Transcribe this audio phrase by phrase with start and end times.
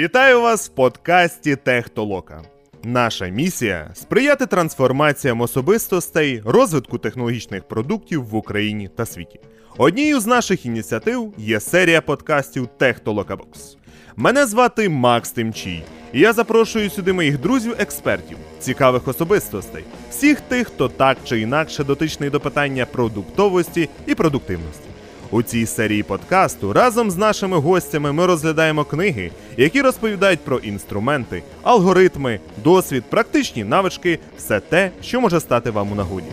[0.00, 2.42] Вітаю вас в подкасті Техтолока.
[2.84, 9.40] Наша місія сприяти трансформаціям особистостей, розвитку технологічних продуктів в Україні та світі.
[9.78, 13.76] Однією з наших ініціатив є серія подкастів Техтолокабокс.
[14.16, 20.88] Мене звати Макс Тимчій, і я запрошую сюди моїх друзів-експертів, цікавих особистостей, всіх тих, хто
[20.88, 24.89] так чи інакше дотичний до питання продуктовості і продуктивності.
[25.32, 31.42] У цій серії подкасту разом з нашими гостями ми розглядаємо книги, які розповідають про інструменти,
[31.62, 36.26] алгоритми, досвід, практичні навички, все те, що може стати вам у нагоді.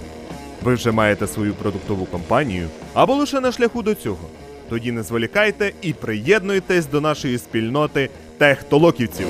[0.63, 4.27] Ви вже маєте свою продуктову компанію або лише на шляху до цього.
[4.69, 9.27] Тоді не зволікайте і приєднуйтесь до нашої спільноти техтолоківців.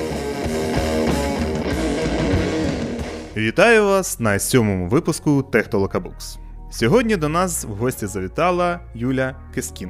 [3.37, 6.37] Вітаю вас на сьомому випуску Техтолокабукс.
[6.69, 9.89] Сьогодні до нас в гості завітала Юля Кискін.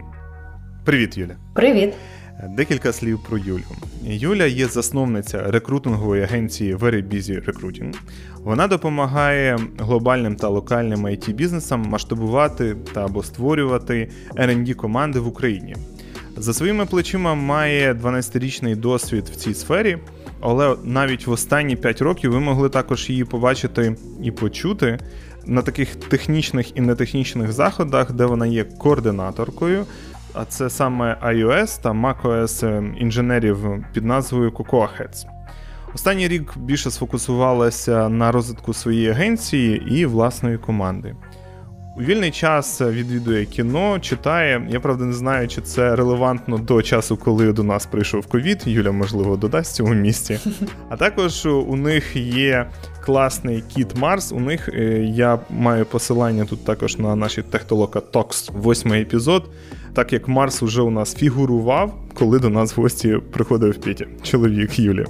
[0.85, 1.35] Привіт, Юля.
[1.53, 1.93] Привіт.
[2.49, 3.63] Декілька слів про Юлю.
[4.03, 7.95] Юля є засновниця рекрутингової агенції Very Busy Recruiting.
[8.43, 15.75] Вона допомагає глобальним та локальним it бізнесам масштабувати та або створювати R&D команди в Україні.
[16.37, 19.97] За своїми плечима має 12-річний досвід в цій сфері,
[20.39, 24.99] але навіть в останні 5 років ви могли також її побачити і почути
[25.47, 29.85] на таких технічних і нетехнічних заходах, де вона є координаторкою.
[30.33, 35.25] А це саме iOS та macOS ем, інженерів під назвою Cocoa Heads.
[35.95, 41.15] Останній рік більше сфокусувалася на розвитку своєї агенції і власної команди.
[41.99, 44.67] У вільний час відвідує кіно, читає.
[44.69, 48.61] Я правда не знаю, чи це релевантно до часу, коли до нас прийшов ковід.
[48.65, 50.39] Юля, можливо, додасть цьому місці.
[50.89, 52.69] А також у них є
[53.05, 54.31] класний кіт Марс.
[54.31, 59.49] У них е, я маю посилання тут також на наші Техтолока Talks, восьмий епізод.
[59.93, 64.79] Так як Марс уже у нас фігурував, коли до нас в гості приходив Петя, чоловік
[64.79, 65.05] Юлі.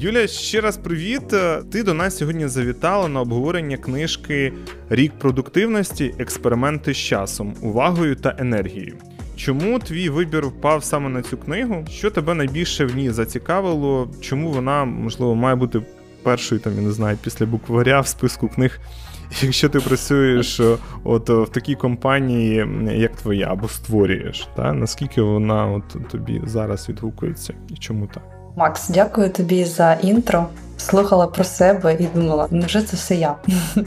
[0.00, 1.34] Юля, ще раз привіт.
[1.72, 4.52] Ти до нас сьогодні завітала на обговорення книжки
[4.90, 8.96] Рік продуктивності, експерименти з часом, увагою та енергією.
[9.36, 11.84] Чому твій вибір впав саме на цю книгу?
[11.90, 14.10] Що тебе найбільше в ній зацікавило?
[14.20, 15.82] Чому вона, можливо, має бути
[16.22, 18.80] першою, там, я не знаю, після букваря в списку книг,
[19.42, 20.60] якщо ти працюєш
[21.04, 24.48] от в такій компанії, як твоя, або створюєш?
[24.56, 24.72] Та?
[24.72, 28.33] Наскільки вона от тобі зараз відгукується і чому так?
[28.56, 30.46] Макс, дякую тобі за інтро.
[30.76, 33.34] Слухала про себе і думала, невже це все я?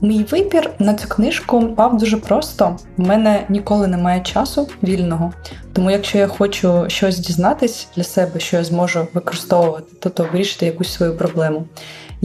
[0.00, 2.76] Мій вибір на цю книжку пав дуже просто.
[2.96, 5.32] У мене ніколи немає часу вільного,
[5.72, 10.66] тому якщо я хочу щось дізнатись для себе, що я зможу використовувати, то то вирішити
[10.66, 11.64] якусь свою проблему.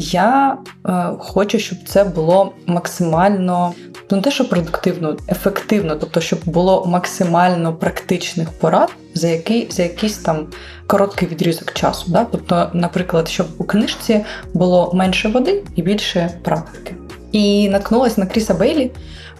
[0.01, 3.73] Я е, хочу, щоб це було максимально
[4.11, 9.83] ну, не те, що продуктивно, ефективно, тобто, щоб було максимально практичних порад за який, за
[9.83, 10.47] якийсь там
[10.87, 12.11] короткий відрізок часу.
[12.11, 12.25] Да?
[12.31, 16.95] Тобто, наприклад, щоб у книжці було менше води і більше практики.
[17.31, 18.91] І наткнулася на Кріса Бейлі,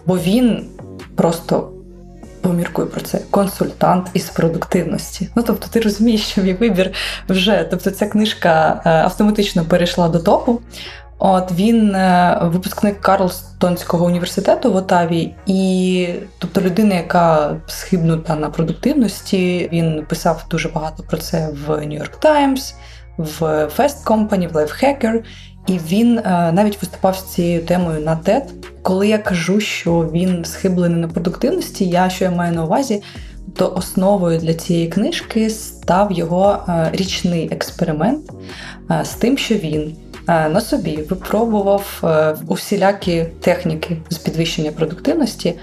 [0.06, 0.66] бо він
[1.16, 1.72] просто
[2.42, 5.28] поміркую про це консультант із продуктивності.
[5.36, 6.92] Ну тобто, ти розумієш, що мій вибір
[7.28, 10.60] вже, тобто, ця книжка е, автоматично перейшла до топу.
[11.22, 16.08] От він е, випускник Карлстонського університету в Отаві, і
[16.38, 22.22] тобто людина, яка схибнута на продуктивності, він писав дуже багато про це в New York
[22.22, 22.74] Times,
[23.16, 23.42] в
[23.78, 25.22] Fast Company, в Lifehacker.
[25.66, 28.42] І він е, навіть виступав з цією темою на TED.
[28.82, 33.02] Коли я кажу, що він схиблений на продуктивності, я що я маю на увазі,
[33.56, 38.30] то основою для цієї книжки став його е, річний експеримент
[38.90, 42.02] е, з тим, що він на собі випробував
[42.48, 45.54] усілякі техніки з підвищення продуктивності.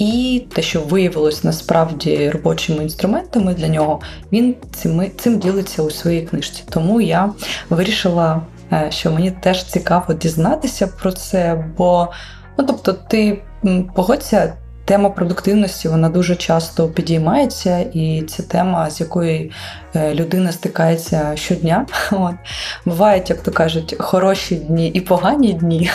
[0.00, 4.00] І те, що виявилось насправді робочими інструментами для нього,
[4.32, 6.62] він цим цим ділиться у своїй книжці.
[6.70, 7.32] Тому я
[7.70, 8.42] вирішила
[8.88, 12.08] що мені теж цікаво дізнатися про це, бо
[12.58, 13.42] ну тобто, ти
[13.94, 14.52] погодься.
[14.84, 19.50] Тема продуктивності вона дуже часто підіймається, і це тема, з якою
[19.96, 21.86] е, людина стикається щодня.
[22.12, 22.34] От.
[22.84, 25.90] Бувають, як то кажуть, хороші дні і погані дні.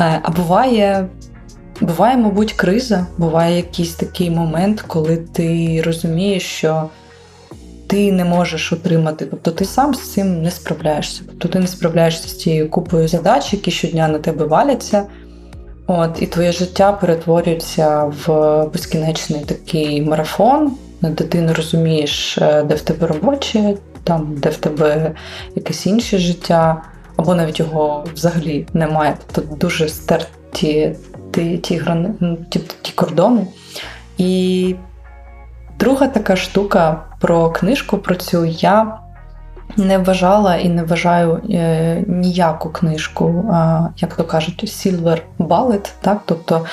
[0.00, 1.06] Е, а буває,
[1.80, 6.88] буває, мабуть, криза, буває якийсь такий момент, коли ти розумієш, що
[7.90, 9.26] ти не можеш отримати.
[9.26, 11.22] Тобто ти сам з цим не справляєшся.
[11.26, 15.06] Тобто ти не справляєшся з цією купою задач, які щодня на тебе валяться.
[15.86, 18.26] От, І твоє життя перетворюється в
[18.72, 24.56] безкінечний такий марафон, де ти не розумієш, е, де в тебе робоче, там, де в
[24.56, 25.12] тебе
[25.54, 26.82] якесь інше життя,
[27.16, 29.16] або навіть його взагалі немає.
[29.32, 30.96] Тобто дуже стерті
[31.32, 31.58] ті, ті,
[32.50, 33.46] ті, ті кордони.
[34.18, 34.74] І
[35.80, 38.98] Друга така штука про книжку про цю я
[39.76, 46.20] не вважала і не вважаю е, ніяку книжку, е, як то кажуть, silver bullet, так
[46.26, 46.66] тобто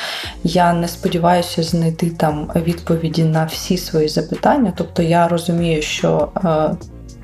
[0.44, 4.74] я не сподіваюся знайти там відповіді на всі свої запитання.
[4.76, 6.76] Тобто я розумію, що е,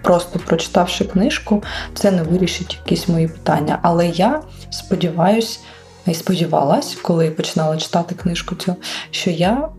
[0.01, 1.63] просто прочитавши книжку,
[1.94, 3.79] це не вирішить якісь мої питання.
[3.81, 5.59] Але я сподіваюся
[6.07, 8.75] і сподівалась, коли починала читати книжку, цю,
[9.12, 9.69] що я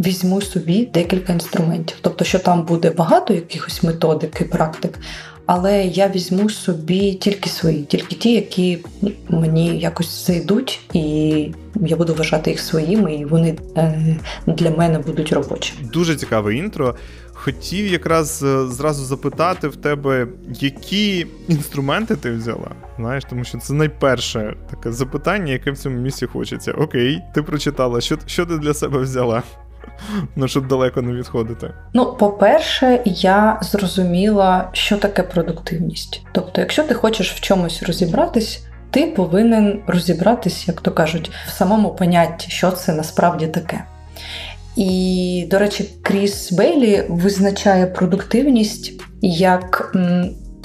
[0.00, 1.96] візьму собі декілька інструментів.
[2.00, 4.98] Тобто, що там буде багато якихось методик і практик,
[5.46, 8.78] але я візьму собі тільки свої, тільки ті, які
[9.28, 11.00] мені якось зайдуть, і
[11.80, 14.16] я буду вважати їх своїми, і вони е,
[14.46, 15.74] для мене будуть робочі.
[15.92, 16.94] Дуже цікаве інтро.
[17.32, 20.26] Хотів якраз е, зразу запитати в тебе,
[20.60, 22.70] які інструменти ти взяла.
[22.96, 26.72] Знаєш, тому що це найперше таке запитання, яке в цьому місці хочеться.
[26.72, 29.42] Окей, ти прочитала, що що ти для себе взяла?
[30.36, 31.70] Ну, щоб далеко не відходити.
[31.94, 36.22] Ну, по-перше, я зрозуміла, що таке продуктивність.
[36.32, 41.94] Тобто, якщо ти хочеш в чомусь розібратись, ти повинен розібратись, як то кажуть, в самому
[41.94, 43.84] понятті, що це насправді таке.
[44.76, 48.92] І, до речі, Кріс Бейлі визначає продуктивність
[49.22, 49.96] як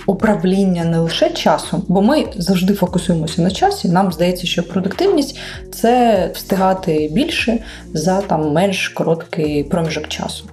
[0.05, 3.89] управління не лише часом, бо ми завжди фокусуємося на часі.
[3.89, 5.39] Нам здається, що продуктивність
[5.71, 7.59] це встигати більше
[7.93, 10.45] за там менш короткий проміжок часу.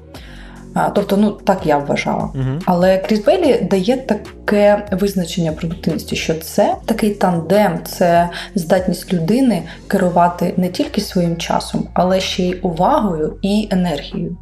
[0.95, 2.31] Тобто, ну так я вважала.
[2.35, 9.63] uh Але Кріс Бейлі дає таке визначення продуктивності, що це такий тандем, це здатність людини
[9.89, 14.37] керувати не тільки своїм часом, але ще й увагою і енергією.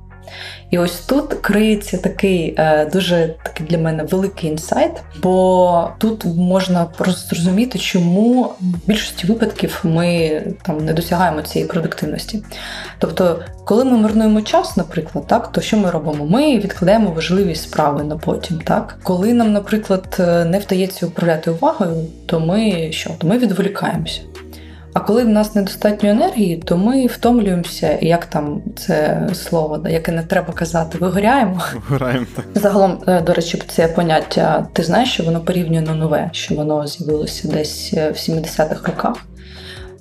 [0.71, 4.93] І ось тут криється такий е, дуже такий для мене великий інсайт,
[5.23, 12.43] бо тут можна просто зрозуміти, чому в більшості випадків ми там не досягаємо цієї продуктивності.
[12.99, 16.27] Тобто, коли ми марнуємо час, наприклад, так, то що ми робимо?
[16.27, 18.61] Ми відкладаємо важливі справи на потім.
[18.65, 20.17] Так, коли нам, наприклад,
[20.47, 23.11] не вдається управляти увагою, то ми що?
[23.19, 24.21] То ми відволікаємося.
[24.93, 30.23] А коли в нас недостатньо енергії, то ми втомлюємося, як там це слово, яке не
[30.23, 31.63] треба казати, вигоряємо.
[31.75, 32.45] Вигоряємо, так.
[32.55, 37.49] Загалом, е, до речі, це поняття, ти знаєш, що воно порівняно нове, що воно з'явилося
[37.49, 39.17] десь е, в 70-х роках.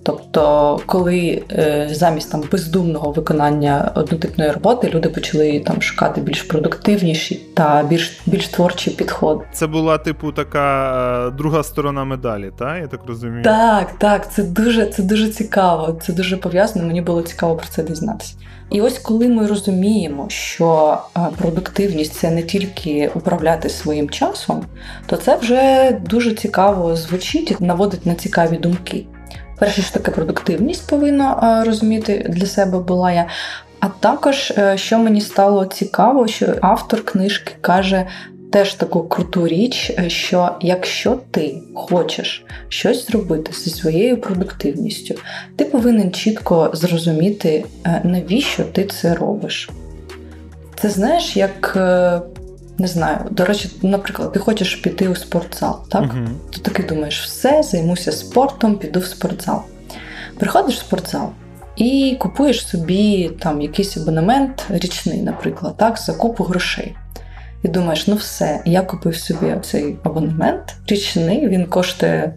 [0.08, 7.36] Тобто, коли е, замість там бездумного виконання однотипної роботи люди почали там шукати більш продуктивніші
[7.54, 9.44] та більш більш творчі підходи.
[9.54, 13.44] Це була типу така е, друга сторона медалі, та я так розумію?
[13.44, 16.00] Так, так, це дуже це дуже цікаво.
[16.02, 16.88] Це дуже пов'язано.
[16.88, 18.34] Мені було цікаво про це дізнатися.
[18.70, 24.66] І ось коли ми розуміємо, що е, продуктивність це не тільки управляти своїм часом,
[25.06, 29.06] то це вже дуже цікаво звучить і наводить на цікаві думки.
[29.60, 33.28] Перше, що таке продуктивність повинна розуміти для себе була я.
[33.80, 38.06] А також, е, що мені стало цікаво, що автор книжки каже
[38.52, 45.16] теж таку круту річ, е, що якщо ти хочеш щось зробити зі своєю продуктивністю,
[45.56, 49.70] ти повинен чітко зрозуміти, е, навіщо ти це робиш.
[50.82, 51.78] Це знаєш, як
[52.78, 56.04] не знаю, до речі, наприклад, ти хочеш піти у спортзал, так?
[56.04, 59.62] uh Ти таки думаєш, все, займуся спортом, піду в спортзал.
[60.40, 61.30] Приходиш в спортзал
[61.76, 66.96] і купуєш собі там якийсь абонемент річний, наприклад, так, за купу грошей.
[67.64, 72.34] І думаєш, ну все, я купив собі цей абонемент річний, він коштує,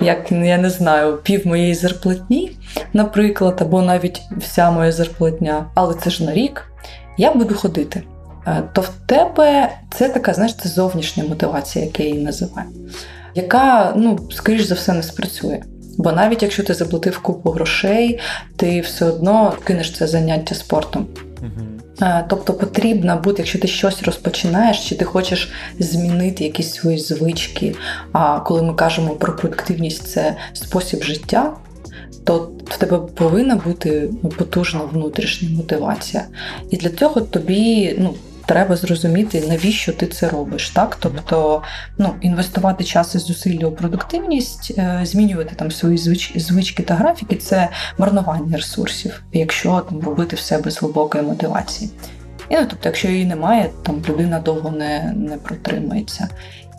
[0.00, 2.56] як я не знаю, пів моєї зарплатні,
[2.92, 6.70] наприклад, або навіть вся моя зарплатня, але це ж на рік.
[7.18, 8.02] Я буду ходити.
[8.46, 12.68] Е, то в тебе це така, знаєш, це зовнішня мотивація, як я її називаю,
[13.34, 15.62] яка, ну, скоріш за все, не спрацює.
[15.98, 18.20] Бо навіть якщо ти заплатив купу грошей,
[18.56, 21.06] ти все одно кинеш це заняття спортом.
[21.42, 21.66] Угу.
[22.28, 27.74] Тобто потрібно бути, якщо ти щось розпочинаєш, чи ти хочеш змінити якісь свої звички.
[28.12, 31.52] А коли ми кажемо про продуктивність, це спосіб життя,
[32.24, 36.24] то в тебе повинна бути потужна внутрішня мотивація.
[36.70, 38.14] І для цього тобі ну,
[38.46, 40.70] треба зрозуміти, навіщо ти це робиш.
[40.70, 40.96] Так?
[41.00, 41.62] Тобто
[41.98, 47.68] ну, інвестувати час і зусилля у продуктивність, е, змінювати там свої звички та графіки це
[47.98, 51.90] марнування ресурсів, якщо там робити все без глибокої мотивації.
[52.48, 56.28] І ну, тобто, якщо її немає, там людина довго не не протримається.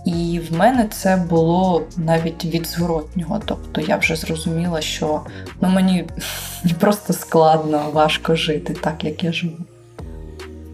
[0.06, 3.42] І в мене це було навіть від зворотнього.
[3.46, 5.22] Тобто я вже зрозуміла, що
[5.62, 6.06] ну, мені
[6.80, 9.58] просто складно, важко жити так, як я живу.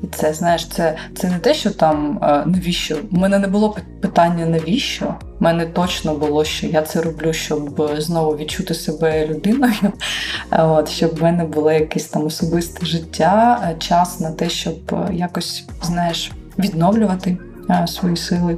[0.03, 2.97] І це, знаєш, це це не те, що там е, навіщо.
[3.11, 5.15] У мене не було питання навіщо.
[5.39, 9.93] У мене точно було, що я це роблю, щоб знову відчути себе людиною.
[10.51, 15.13] От, Щоб в мене було якесь там особисте життя, е, час на те, щоб е,
[15.13, 17.37] якось знаєш, відновлювати
[17.85, 18.57] свої сили.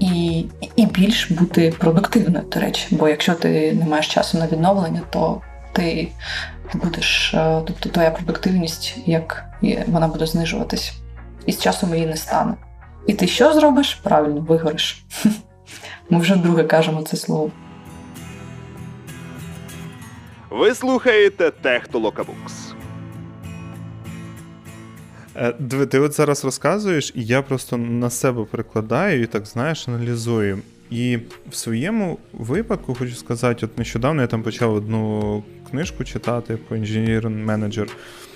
[0.00, 0.44] і
[0.76, 2.86] і більш бути продуктивною, до речі.
[2.90, 5.40] Бо якщо ти не маєш часу на відновлення, то
[5.72, 6.08] ти
[6.74, 9.44] будеш, е, тобто твоя продуктивність, як
[9.86, 10.92] вона буде знижуватись,
[11.46, 12.54] і з часом її не стане.
[13.06, 13.94] І ти що зробиш?
[13.94, 15.04] Правильно, вигориш.
[16.10, 17.50] Ми вже друге кажемо це слово.
[20.50, 22.72] Ви слухаєте Технолокабукс.
[25.36, 29.88] Е, диви, ти от зараз розказуєш, і я просто на себе прикладаю і так знаєш,
[29.88, 30.58] аналізую.
[30.90, 31.18] І
[31.50, 37.46] в своєму випадку хочу сказати, от нещодавно я там почав одну книжку читати по інженіринг
[37.46, 37.88] менеджер.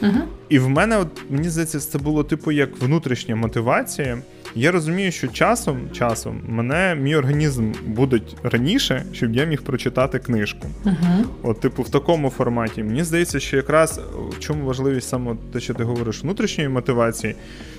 [0.02, 0.18] Угу.
[0.48, 4.18] І в мене, от мені здається, це було типу як внутрішня мотивація.
[4.54, 10.68] Я розумію, що часом часом мене мій організм буде раніше, щоб я міг прочитати книжку.
[10.84, 12.82] uh От, типу, в такому форматі.
[12.82, 14.00] Мені здається, що якраз
[14.30, 17.34] в чому важливість саме те, що ти говориш, внутрішньої мотивації,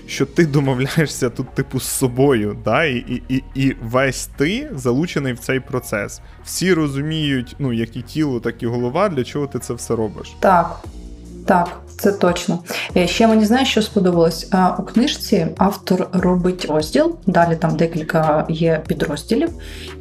[0.08, 2.86] що ти домовляєшся тут, типу, з собою, да?
[2.86, 6.22] і і, і, і весь ти залучений в цей процес.
[6.44, 10.36] Всі розуміють, ну, як і тіло, так і голова, для чого ти це все робиш.
[10.40, 10.80] Так,
[11.46, 11.82] так.
[12.00, 12.60] Це точно.
[12.98, 14.50] Е, ще мені знаєш, що сподобалось.
[14.80, 19.50] У книжці автор робить розділ, далі там декілька є підрозділів,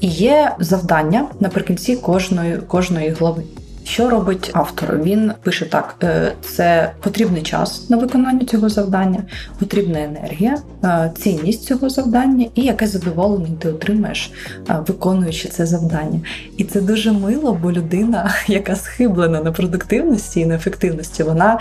[0.00, 3.42] і є завдання наприкінці кожної, кожної глави.
[3.86, 4.98] Що робить автор?
[5.02, 9.22] Він пише так: е, це потрібний час на виконання цього завдання,
[9.58, 14.32] потрібна енергія, е, цінність цього завдання і яке задоволення ти отримаєш,
[14.70, 16.20] е, виконуючи це завдання.
[16.56, 21.58] І це дуже мило, бо людина, яка схиблена на продуктивності і на ефективності, вона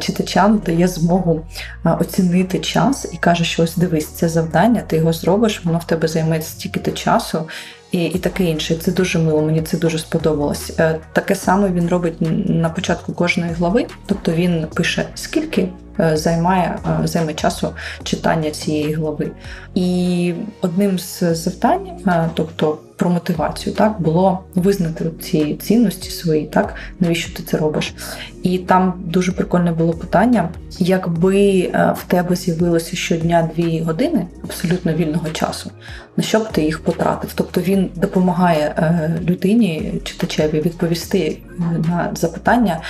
[0.00, 1.40] читачам дає змогу
[1.84, 6.08] оцінити час і каже, що ось дивись, це завдання, ти його зробиш, воно в тебе
[6.08, 7.46] займе стільки-то часу
[7.92, 8.76] і і таке інше.
[8.76, 10.72] Це дуже мило, мені це дуже сподобалось.
[10.78, 12.16] Е, таке саме він робить
[12.48, 15.68] на початку кожної глави, тобто він пише, скільки
[16.00, 17.68] е, займає е, займе часу
[18.02, 19.30] читання цієї глави.
[19.74, 21.88] І одним з завдань,
[22.34, 27.94] тобто про мотивацію, так було визнати ці цінності свої, так навіщо ти це робиш?
[28.42, 34.92] І там дуже прикольне було питання: якби е, в тебе з'явилося щодня дві години абсолютно
[34.92, 35.70] вільного часу,
[36.16, 37.30] на що б ти їх потратив?
[37.34, 42.80] Тобто він допомагає е, людині, читачеві відповісти е, на запитання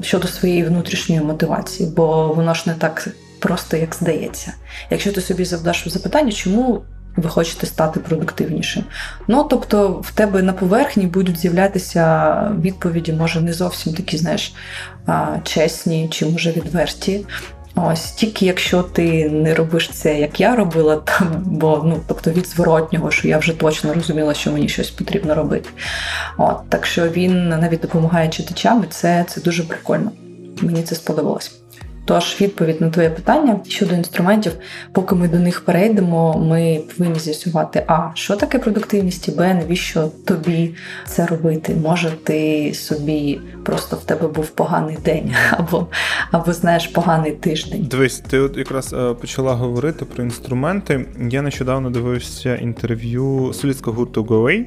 [0.00, 4.52] щодо своєї внутрішньої мотивації, бо воно ж не так просто як здається.
[4.90, 6.82] Якщо ти собі завдаш запитання, чому
[7.16, 8.84] ви хочете стати продуктивнішим.
[9.28, 14.54] Ну тобто, в тебе на поверхні будуть з'являтися відповіді, може, не зовсім такі, знаєш,
[15.44, 17.24] чесні чи може відверті.
[17.86, 21.12] Ось тільки якщо ти не робиш це, як я робила, то,
[21.44, 25.70] бо ну тобто від зворотнього, що я вже точно розуміла, що мені щось потрібно робити.
[26.38, 30.12] От так що він навіть допомагає читачам, і це, це дуже прикольно.
[30.62, 31.52] Мені це сподобалось.
[32.08, 34.52] Тож відповідь на твоє питання щодо інструментів,
[34.92, 40.10] поки ми до них перейдемо, ми повинні з'ясувати, а що таке продуктивність, і б, навіщо
[40.24, 40.74] тобі
[41.06, 41.76] це робити?
[41.82, 45.86] Може, ти собі просто в тебе був поганий день, або
[46.30, 47.86] або знаєш поганий тиждень.
[47.90, 51.06] Дивись, ти от якраз е, почала говорити про інструменти.
[51.30, 54.64] Я нещодавно дивився інтерв'ю солістського гурту GoAway,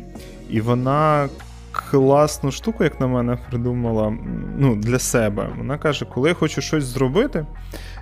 [0.50, 1.30] і вона
[1.72, 4.18] класну штуку, як на мене, придумала
[4.58, 5.50] ну, для себе.
[5.58, 7.46] Вона каже: коли я хочу щось зробити,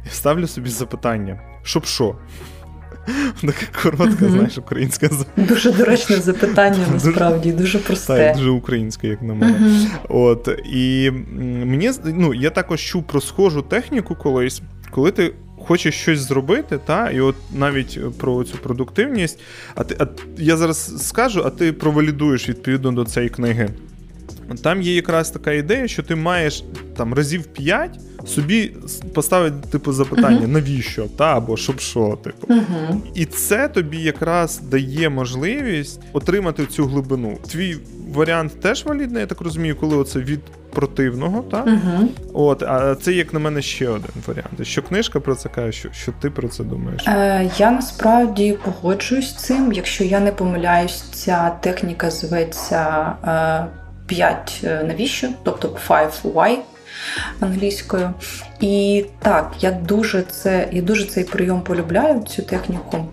[0.05, 2.15] я ставлю собі запитання, щоб що?
[3.41, 8.17] Таке коротке, mm знаєш, українське Дуже доречне запитання, насправді, дуже просте.
[8.17, 9.87] Так, дуже українське, як на мене.
[10.09, 11.11] От, І
[11.65, 14.61] мені ну, я також чув про схожу техніку колись,
[14.91, 19.39] коли ти хочеш щось зробити, та, і от навіть про цю продуктивність,
[19.75, 20.05] а ти а
[20.37, 23.69] я зараз скажу, а ти провалідуєш відповідно до цієї книги.
[24.63, 26.63] Там є якраз така ідея, що ти маєш
[26.97, 28.71] там разів п'ять собі
[29.13, 30.47] поставити типу запитання, uh-huh.
[30.47, 32.47] навіщо, та або щоб що, типу.
[32.47, 33.01] Uh-huh.
[33.15, 37.37] І це тобі якраз дає можливість отримати цю глибину.
[37.51, 37.77] Твій
[38.13, 40.39] варіант теж валідний, я так розумію, коли оце від
[40.69, 41.67] противного, так?
[41.67, 42.07] Uh-huh.
[42.33, 44.49] От, а це, як на мене, ще один варіант.
[44.61, 47.07] Що книжка про це каже, що що ти про це думаєш?
[47.07, 49.73] Е, Я насправді погоджуюсь з цим.
[49.73, 53.13] Якщо я не помиляюсь, ця техніка зветься.
[53.27, 56.57] Е, 5 е, навіщо, тобто 5 why
[57.39, 58.13] англійською.
[58.59, 63.05] І так, я дуже це, я дуже цей прийом полюбляю, цю техніку.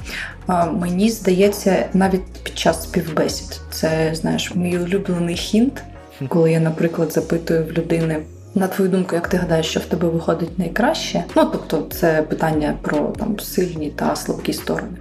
[0.72, 3.60] Мені здається, навіть під час співбесід.
[3.70, 5.82] Це, знаєш, мій улюблений хінт,
[6.28, 8.18] коли я, наприклад, запитую в людини.
[8.54, 11.24] На твою думку, як ти гадаєш, що в тебе виходить найкраще?
[11.36, 14.96] Ну тобто, це питання про там сильні та слабкі сторони.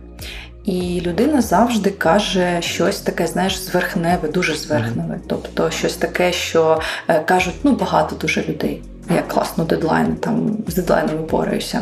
[0.65, 5.19] І людина завжди каже щось таке, знаєш, зверхневе, дуже зверхневе.
[5.27, 8.81] Тобто щось таке, що е, кажуть ну багато дуже людей.
[9.09, 11.81] Я класно дедлайн, там з дедлайнами борюся,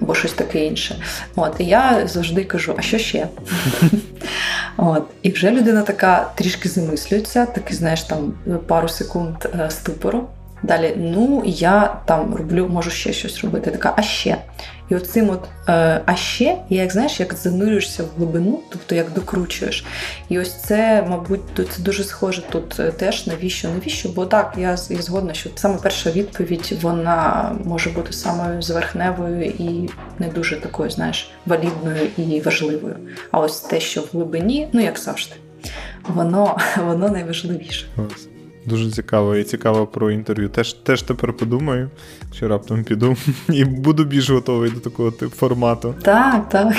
[0.00, 0.96] або щось таке інше.
[1.36, 3.28] От, І я завжди кажу, а що ще?
[4.76, 8.34] От, І вже людина така трішки замислюється, таки, знаєш, там
[8.66, 10.28] пару секунд е, ступору.
[10.62, 13.70] Далі, ну я там роблю, можу ще щось робити.
[13.70, 14.38] Така, а ще.
[14.92, 19.12] І оцим от е, а ще, я як знаєш, як занурюєшся в глибину, тобто як
[19.12, 19.84] докручуєш.
[20.28, 24.08] І ось це, мабуть, це дуже схоже тут е, теж навіщо, навіщо?
[24.08, 29.90] Бо так, я я згодна, що саме перша відповідь вона може бути самою зверхневою і
[30.18, 32.96] не дуже такою, знаєш, валідною і важливою.
[33.30, 35.34] А ось те, що в глибині, ну як завжди,
[36.08, 37.86] воно, воно найважливіше.
[38.66, 40.48] Дуже цікаво і цікаво про інтерв'ю.
[40.48, 41.90] Теж теж тепер подумаю,
[42.34, 43.16] що раптом піду
[43.48, 45.94] і буду більш готовий до такого типу формату.
[46.02, 46.74] Так, так.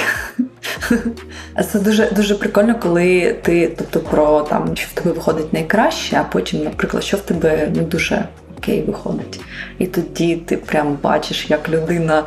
[1.72, 6.24] Це дуже дуже прикольно, коли ти, тобто, про там, що в тебе виходить найкраще, а
[6.24, 9.42] потім, наприклад, що в тебе не дуже окей виходить.
[9.80, 12.24] І тоді ти прям бачиш, як людина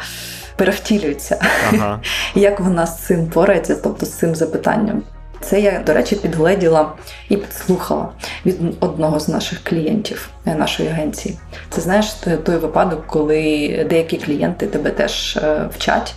[0.56, 1.40] перевтілюється,
[1.72, 2.00] ага.
[2.34, 5.02] як вона з цим порається, тобто з цим запитанням.
[5.40, 6.92] Це я, до речі, підгледіла
[7.28, 8.08] і підслухала
[8.46, 11.38] від одного з наших клієнтів е, нашої агенції.
[11.70, 12.06] Це знаєш
[12.44, 16.14] той випадок, коли деякі клієнти тебе теж е, вчать.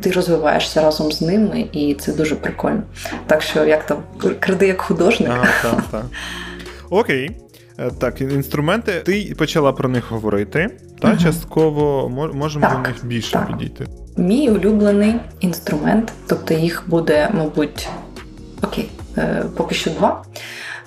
[0.00, 2.82] Ти розвиваєшся разом з ними, і це дуже прикольно.
[3.26, 3.98] Так що, як там
[4.40, 5.30] кради як художник.
[5.32, 6.04] Ага, так, так.
[6.90, 7.30] Окей.
[7.78, 8.92] Е, так, інструменти.
[8.92, 11.18] Ти почала про них говорити, та угу.
[11.22, 13.46] частково можемо так, до них більше так.
[13.46, 13.86] підійти.
[14.16, 17.88] Мій улюблений інструмент, тобто їх буде, мабуть,
[18.62, 20.24] Окей, е, поки що два.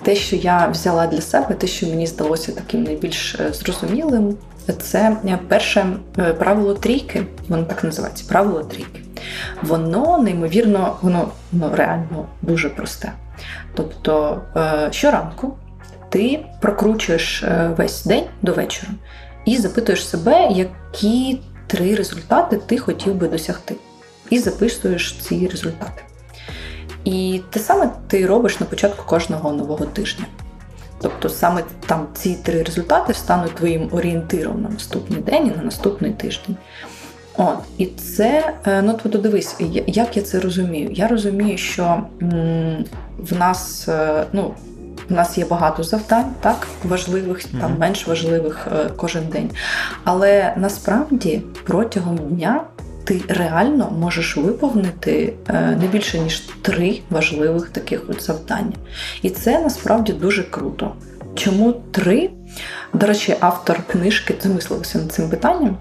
[0.02, 4.36] Те, що я взяла для себе, те, що мені здалося таким найбільш е, зрозумілим,
[4.82, 5.86] це е, перше
[6.38, 9.00] правило трійки, воно так називається правило трійки.
[9.62, 13.12] Воно неймовірно, воно, воно реально дуже просте.
[13.74, 14.42] Тобто
[14.90, 15.56] щоранку
[16.08, 17.44] ти прокручуєш
[17.76, 18.92] весь день до вечора
[19.44, 23.74] і запитуєш себе, які три результати ти хотів би досягти.
[24.30, 26.02] І записуєш ці результати.
[27.06, 30.24] І те саме ти робиш на початку кожного нового тижня.
[31.00, 36.12] Тобто саме там ці три результати стануть твоїм орієнтиром на наступний день і на наступний
[36.12, 36.56] тиждень.
[37.36, 40.90] От, І це, е, ну тобто дивись, як я це розумію?
[40.92, 42.84] Я розумію, що м,
[43.18, 44.54] в нас е, ну,
[45.08, 47.60] в нас є багато завдань, так, важливих, mm-hmm.
[47.60, 49.50] там менш важливих е, кожен день.
[50.04, 52.60] Але насправді протягом дня
[53.06, 58.72] ти реально можеш виповнити е, не більше ніж три важливих таких от завдання.
[59.22, 60.94] І це насправді дуже круто.
[61.34, 62.30] Чому три?
[62.94, 65.76] До речі, автор книжки замислився над цим питанням.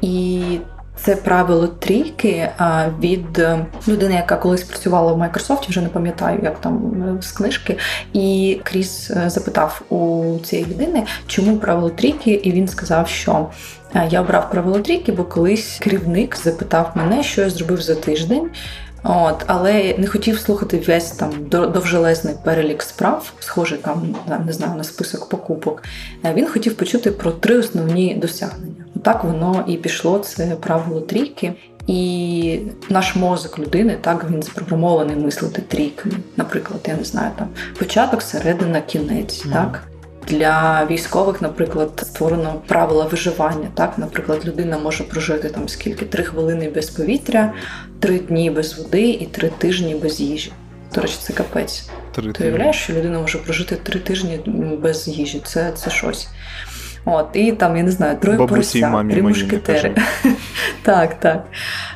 [0.00, 0.42] І
[0.96, 2.50] це правило трійки
[3.00, 7.32] від е, людини, яка колись працювала в Microsoft, вже не пам'ятаю, як там е, з
[7.32, 7.78] книжки.
[8.12, 13.46] І Кріс запитав у цієї людини, чому правило трійки, і він сказав, що
[14.04, 18.50] я обрав правило трійки, бо колись керівник запитав мене, що я зробив за тиждень.
[19.08, 24.84] От, Але не хотів слухати весь там довжелезний перелік справ, схожий там, не знаю, на
[24.84, 25.82] список покупок.
[26.24, 28.84] Е, він хотів почути про три основні досягнення.
[28.96, 30.18] Отак воно і пішло.
[30.18, 31.54] Це правило трійки.
[31.86, 36.14] І наш мозок людини так він запрограмований мислити трійками.
[36.36, 39.46] Наприклад, я не знаю, там початок, середина, кінець.
[39.46, 39.52] Mm.
[39.52, 39.82] так.
[40.28, 43.68] Для військових, наприклад, створено правила виживання.
[43.74, 47.52] Так, наприклад, людина може прожити там скільки три хвилини без повітря,
[48.00, 50.52] три дні без води і три тижні без їжі.
[50.94, 51.88] До речі, це капець.
[52.32, 54.40] Ти уявляєш, що людина може прожити три тижні
[54.82, 55.40] без їжі.
[55.44, 56.28] Це це щось.
[57.08, 59.94] От, І там, я не знаю, троє порося, три мушкетери.
[60.82, 61.46] Так, так.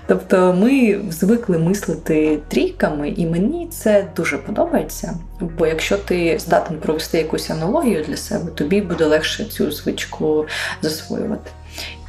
[0.06, 5.14] Тобто ми звикли мислити трійками, і мені це дуже подобається.
[5.58, 10.46] Бо якщо ти здатен провести якусь аналогію для себе, тобі буде легше цю звичку
[10.82, 11.50] засвоювати.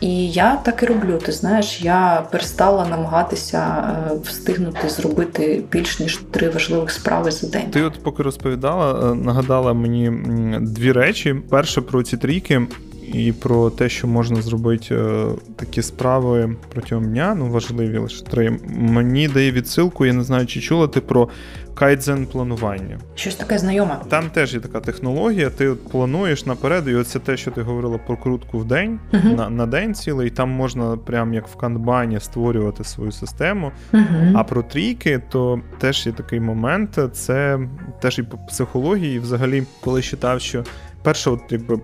[0.01, 1.19] І я так і роблю.
[1.25, 7.71] Ти знаєш, я перестала намагатися е, встигнути зробити більш ніж три важливих справи за день.
[7.71, 10.11] Ти, от поки розповідала, е, нагадала мені
[10.61, 12.61] дві речі: перше про ці трійки
[13.13, 18.59] і про те, що можна зробити е, такі справи протягом дня, ну важливі лише три.
[18.75, 21.29] Мені дає відсилку, я не знаю, чи чула ти про
[21.73, 22.99] кайдзен планування.
[23.15, 23.97] Щось таке знайоме.
[24.09, 25.49] Там теж є така технологія.
[25.49, 29.35] Ти от плануєш наперед, і оце те, що ти говорила про крутку в день uh-huh.
[29.35, 30.29] на на день цілий.
[30.29, 33.71] Там можна, прям як в канбані, створювати свою систему.
[33.93, 34.31] Uh-huh.
[34.35, 36.99] А про трійки, то теж є такий момент.
[37.13, 37.59] Це
[38.01, 40.63] теж і по психології, і взагалі, коли читав, що
[41.03, 41.79] перше, от якби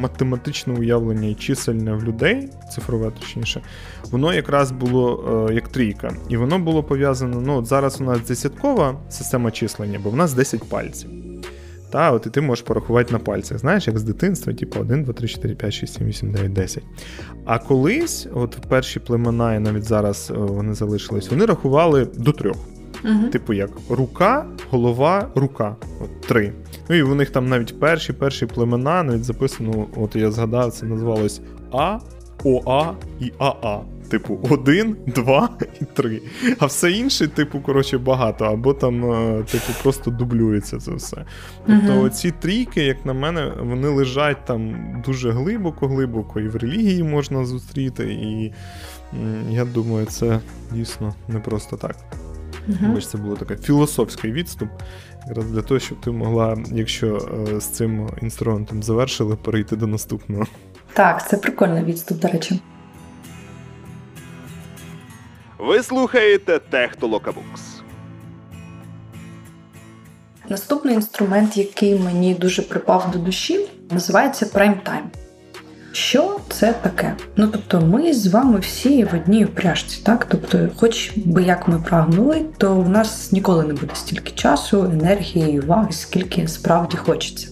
[0.00, 3.62] математичне уявлення і чисельне в людей, цифрове точніше,
[4.10, 6.16] воно якраз було е, як трійка.
[6.28, 7.40] І воно було пов'язано.
[7.40, 11.10] Ну, от зараз у нас десяткова система числення, бо в нас 10 пальців.
[11.90, 13.58] Та, от І ти можеш порахувати на пальцях.
[13.58, 16.82] Знаєш, як з дитинства, типу 1, 2, 3, 4, 5, 6, 7, 8, 9, 10.
[17.44, 22.56] А колись, от в перші племена, і навіть зараз вони залишились, вони рахували до трьох.
[23.04, 23.28] Угу.
[23.32, 25.76] Типу, як рука, голова, рука.
[26.00, 26.52] От три.
[26.88, 30.86] Ну і у них там навіть перші перші племена, навіть записано, от я згадав, це
[30.86, 31.40] називалось
[31.72, 31.98] А,
[32.44, 33.80] ОА і АА.
[34.08, 35.48] Типу, один, два
[35.80, 36.22] і три.
[36.58, 41.16] А все інше, типу, коротше, багато, або там, е, типу, просто дублюється це все.
[41.66, 47.02] Тобто, uh оці трійки, як на мене, вони лежать там дуже глибоко-глибоко, і в релігії
[47.02, 48.52] можна зустріти, і
[49.50, 50.40] я думаю, це
[50.72, 51.96] дійсно не просто так.
[52.68, 52.94] Uh-huh.
[52.94, 54.68] Бо це було такий філософський відступ,
[55.28, 60.46] якраз для того, щоб ти могла, якщо е, з цим інструментом завершили, перейти до наступного.
[60.92, 62.60] Так, це прикольний відступ, до речі.
[65.58, 67.62] Ви слухаєте Технолокабукс.
[70.48, 75.23] Наступний інструмент, який мені дуже припав до душі, називається Prime Time.
[75.94, 77.14] Що це таке?
[77.36, 80.26] Ну тобто, ми з вами всі в одній упряжці, так?
[80.30, 85.52] Тобто, хоч би як ми прагнули, то в нас ніколи не буде стільки часу, енергії
[85.52, 87.48] і уваги, скільки справді хочеться.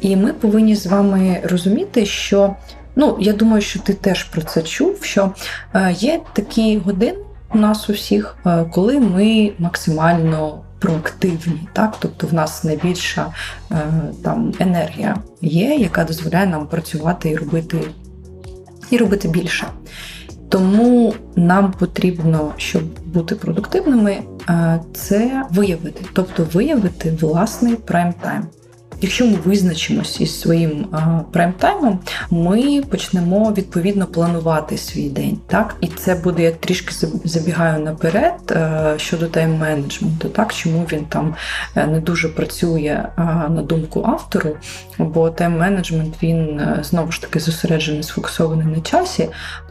[0.00, 2.56] І ми повинні з вами розуміти, що
[2.96, 5.04] ну я думаю, що ти теж про це чув.
[5.04, 5.32] Що
[5.74, 7.18] е, є такі години
[7.54, 13.26] у нас усіх, е, коли ми максимально проактивні, так тобто в нас найбільша
[13.72, 13.76] е,
[14.24, 17.78] там енергія є, яка дозволяє нам працювати і робити,
[18.90, 19.66] і робити більше.
[20.48, 24.22] Тому нам потрібно, щоб бути продуктивними,
[24.94, 28.42] це виявити, тобто виявити власний прайм-тайм.
[29.02, 30.86] Якщо ми визначимося із своїм
[31.32, 31.98] прайм-таймом,
[32.30, 35.38] ми почнемо відповідно планувати свій день.
[35.46, 40.54] Так, і це буде я трішки забігаю наперед е, щодо тайм-менеджменту, так?
[40.54, 41.34] Чому він там
[41.76, 43.08] е, не дуже працює
[43.48, 44.56] на думку автору,
[44.98, 49.28] бо тайм-менеджмент він е, знову ж таки зосереджений, сфокусований на часі,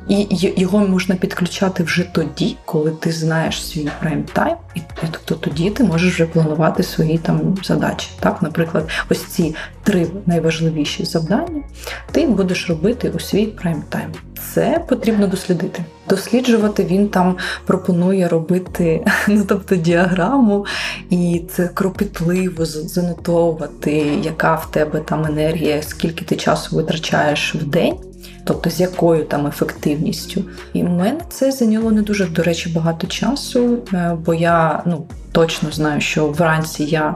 [0.09, 5.83] і його можна підключати вже тоді, коли ти знаєш свій прайм-тайм, і тобто тоді ти
[5.83, 8.09] можеш вже планувати свої там задачі.
[8.19, 11.63] Так, наприклад, ось ці три найважливіші завдання
[12.11, 14.28] ти будеш робити у свій прайм-тайм.
[14.54, 15.84] Це потрібно дослідити.
[16.10, 20.65] Досліджувати він там пропонує робити, ну тобто діаграму,
[21.10, 23.91] і це кропітливо занотовувати,
[24.23, 27.95] яка в тебе там енергія, скільки ти часу витрачаєш в день
[28.43, 30.43] тобто з якою там ефективністю.
[30.73, 35.08] І в мене це зайняло не дуже, до речі, багато часу, е, бо я ну,
[35.32, 37.15] точно знаю, що вранці я.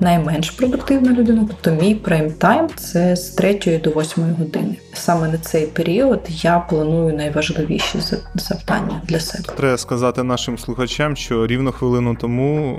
[0.00, 4.76] Найменш продуктивна людина, тобто мій прайм-тайм це з 3 до 8 години.
[4.92, 7.98] Саме на цей період я планую найважливіші
[8.34, 9.54] завдання для себе.
[9.56, 12.78] Треба сказати нашим слухачам, що рівно хвилину тому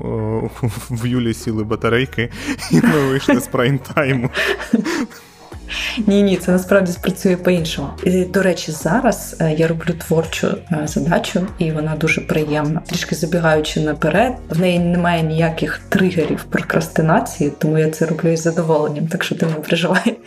[0.63, 2.30] о, в Юлі сіли батарейки,
[2.71, 4.30] і ми вийшли з прайм-тайму.
[6.08, 7.88] Ні, ні, це насправді спрацює по-іншому.
[8.04, 12.82] І, До речі, зараз е, я роблю творчу е, задачу, і вона дуже приємна.
[12.88, 19.08] Трішки забігаючи наперед, в неї немає ніяких тригерів прокрастинації, тому я це роблю із задоволенням,
[19.08, 20.17] так що ти не переживай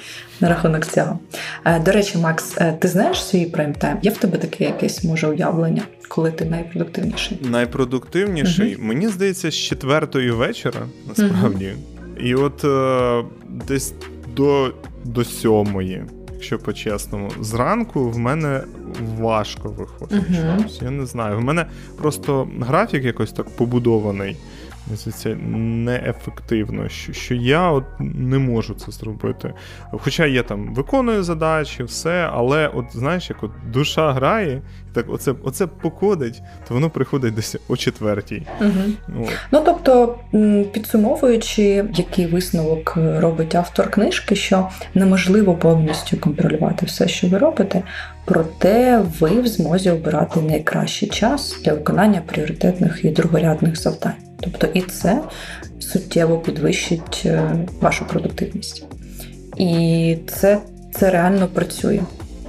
[0.40, 1.18] на рахунок цього.
[1.64, 3.96] Е, до речі, Макс, ти знаєш свій прайм-тайм?
[4.03, 7.38] Є в тебе таке якесь може уявлення, коли ти найпродуктивніший?
[7.42, 8.85] Найпродуктивніший, угу.
[8.85, 11.66] мені здається, з четвертої вечора, насправді.
[11.66, 12.27] Угу.
[12.27, 12.64] І от
[13.68, 13.92] десь
[14.37, 14.72] до
[15.09, 17.31] до сьомої, якщо по-чесному.
[17.40, 18.61] Зранку в мене
[19.18, 20.31] важко виходить.
[20.31, 20.85] Uh-huh.
[20.85, 21.38] Я не знаю.
[21.38, 21.66] В мене
[21.99, 24.37] просто графік якось так побудований
[24.96, 29.55] це неефективно, що що я от не можу це зробити.
[29.90, 35.07] Хоча я там виконую задачі, все, але от знаєш, як от душа грає, і так
[35.09, 38.46] оце оце покодить, то воно приходить десь о четвертій.
[38.61, 39.27] Угу.
[39.53, 40.18] Ну тобто,
[40.72, 47.83] підсумовуючи, який висновок робить автор книжки, що неможливо повністю контролювати все, що ви робите,
[48.24, 54.27] проте ви в змозі обирати найкращий час для виконання пріоритетних і другорядних завдань.
[54.40, 55.22] Тобто і це
[55.81, 58.85] суттєво підвищить е, вашу продуктивність.
[59.57, 60.59] І це
[60.94, 62.01] це реально працює.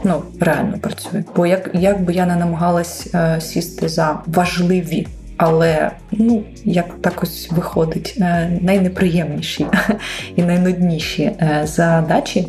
[0.04, 1.24] Ну, реально працює.
[1.36, 7.24] Бо як як би я не намагалась е, сісти за важливі, але ну, як так
[7.24, 9.66] ось виходить, е, найнеприємніші
[10.36, 11.32] і найнудніші
[11.64, 12.48] задачі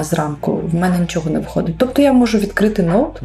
[0.00, 1.74] зранку, в мене нічого не виходить.
[1.78, 3.22] Тобто я можу відкрити ноут.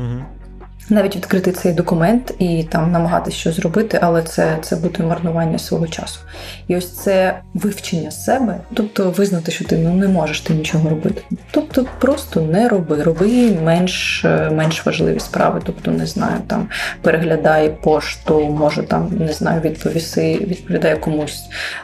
[0.90, 5.88] Навіть відкрити цей документ і там намагатися щось зробити, але це це буде марнування свого
[5.88, 6.20] часу.
[6.68, 11.22] І ось це вивчення себе, тобто визнати, що ти ну не можеш ти нічого робити.
[11.52, 15.62] Тобто просто не роби, роби менш менш важливі справи.
[15.66, 16.70] Тобто, не знаю, там
[17.02, 21.44] переглядай пошту, може там не знаю, відповіси, відповідає комусь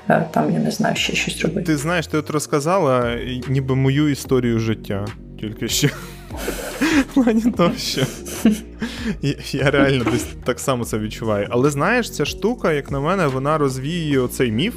[0.10, 1.62] е, там, я не знаю, ще щось робити.
[1.62, 3.18] Ти знаєш, ти от розказала
[3.50, 5.06] ніби мою історію життя
[5.40, 5.88] тільки що.
[7.10, 8.02] В плані того, що
[9.58, 11.48] я реально десь так само це відчуваю.
[11.50, 14.76] Але знаєш, ця штука, як на мене, вона розвіює цей міф,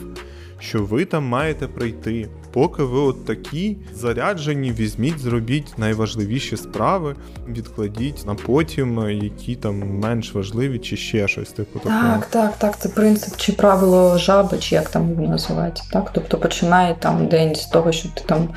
[0.62, 2.29] що ви там маєте прийти.
[2.53, 7.16] Поки ви от такі заряджені, візьміть, зробіть найважливіші справи,
[7.48, 12.03] відкладіть на потім, які там менш важливі, чи ще щось типу такого.
[12.03, 12.79] Так, так, так.
[12.79, 15.85] Це принцип чи правило жаби, чи як там воно називається.
[15.92, 18.48] Так, тобто починає там день з того, що ти там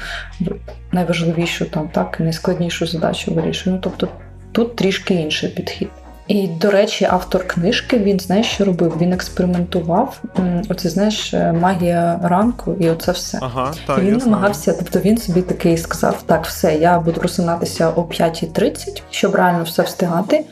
[0.92, 3.76] найважливішу, там так найскладнішу задачу вирішує.
[3.76, 4.08] Ну тобто
[4.52, 5.90] тут трішки інший підхід.
[6.28, 8.98] І, до речі, автор книжки він знаєш, що робив?
[9.02, 10.22] Він експериментував.
[10.70, 13.40] Оце знаєш, е, магія ранку, і оце все.
[13.42, 14.80] Ага, так, і Він намагався, знаю.
[14.80, 19.84] тобто він собі такий сказав: так, все, я буду просинатися о 5.30, щоб реально все
[19.84, 20.46] встигати.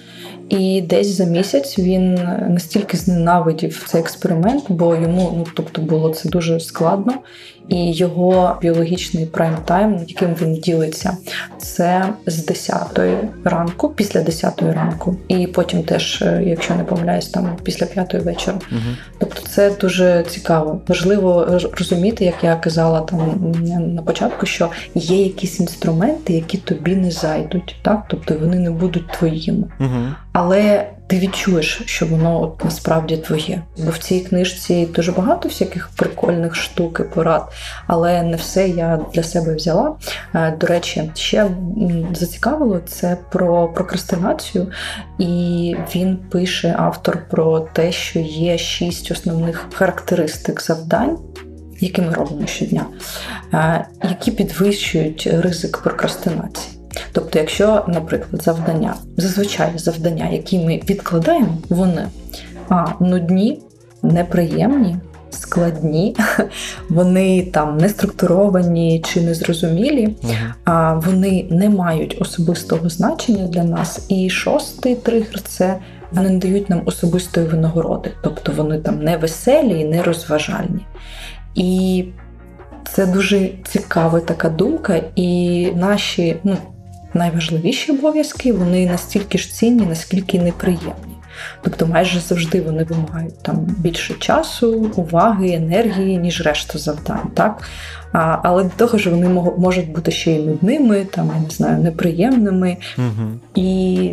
[0.49, 2.13] І десь за місяць він
[2.49, 7.13] настільки зненавидів цей експеримент, бо йому ну тобто було це дуже складно.
[7.67, 11.17] І його біологічний прайм-тайм, яким він ділиться,
[11.58, 12.99] це з 10
[13.43, 18.58] ранку, після 10 ранку, і потім теж, е, якщо не помиляюсь, там після 5 вечора.
[18.71, 18.82] Угу.
[19.17, 20.82] Тобто, це дуже цікаво.
[20.88, 23.54] Важливо розуміти, як я казала там
[23.95, 29.08] на початку, що є якісь інструменти, які тобі не зайдуть, так тобто вони не будуть
[29.08, 29.63] твоїми.
[29.80, 30.08] Угу.
[30.34, 33.62] Але ти відчуєш, що воно от насправді твоє.
[33.78, 37.52] Бо в цій книжці дуже багато всяких прикольних штук і порад,
[37.88, 39.96] але не все я для себе взяла.
[40.36, 41.50] Е, до речі, ще
[42.13, 44.68] зацікавило це про прокрастинацію,
[45.20, 51.18] і він пише автор про те, що є шість основних характеристик завдань.
[51.80, 52.86] Які ми робимо щодня,
[53.54, 56.83] е, які підвищують ризик прокрастинації.
[57.12, 62.08] Тобто, якщо, наприклад, завдання, зазвичай завдання, які ми відкладаємо, вони
[62.69, 63.62] а нудні,
[64.03, 64.95] неприємні,
[65.29, 66.15] складні,
[66.89, 70.15] вони там не структуровані чи незрозумілі,
[70.63, 74.06] а вони не мають особистого значення для нас.
[74.10, 75.79] І шостий тригер це
[76.12, 80.86] вони не дають нам особистої винагороди, тобто вони там не веселі і не розважальні.
[81.56, 82.06] І
[82.91, 86.58] це дуже цікава така думка, і наші ну,
[87.13, 91.13] найважливіші обов'язки вони настільки ж цінні, наскільки неприємні.
[91.62, 97.32] Тобто майже завжди вони вимагають там більше часу, уваги, енергії, ніж решта завдань.
[97.34, 97.62] так?
[98.12, 101.84] А, Але до того ж вони можуть бути ще й нудними, там, я не знаю,
[101.84, 102.78] неприємними.
[102.97, 103.30] Угу.
[103.56, 104.12] І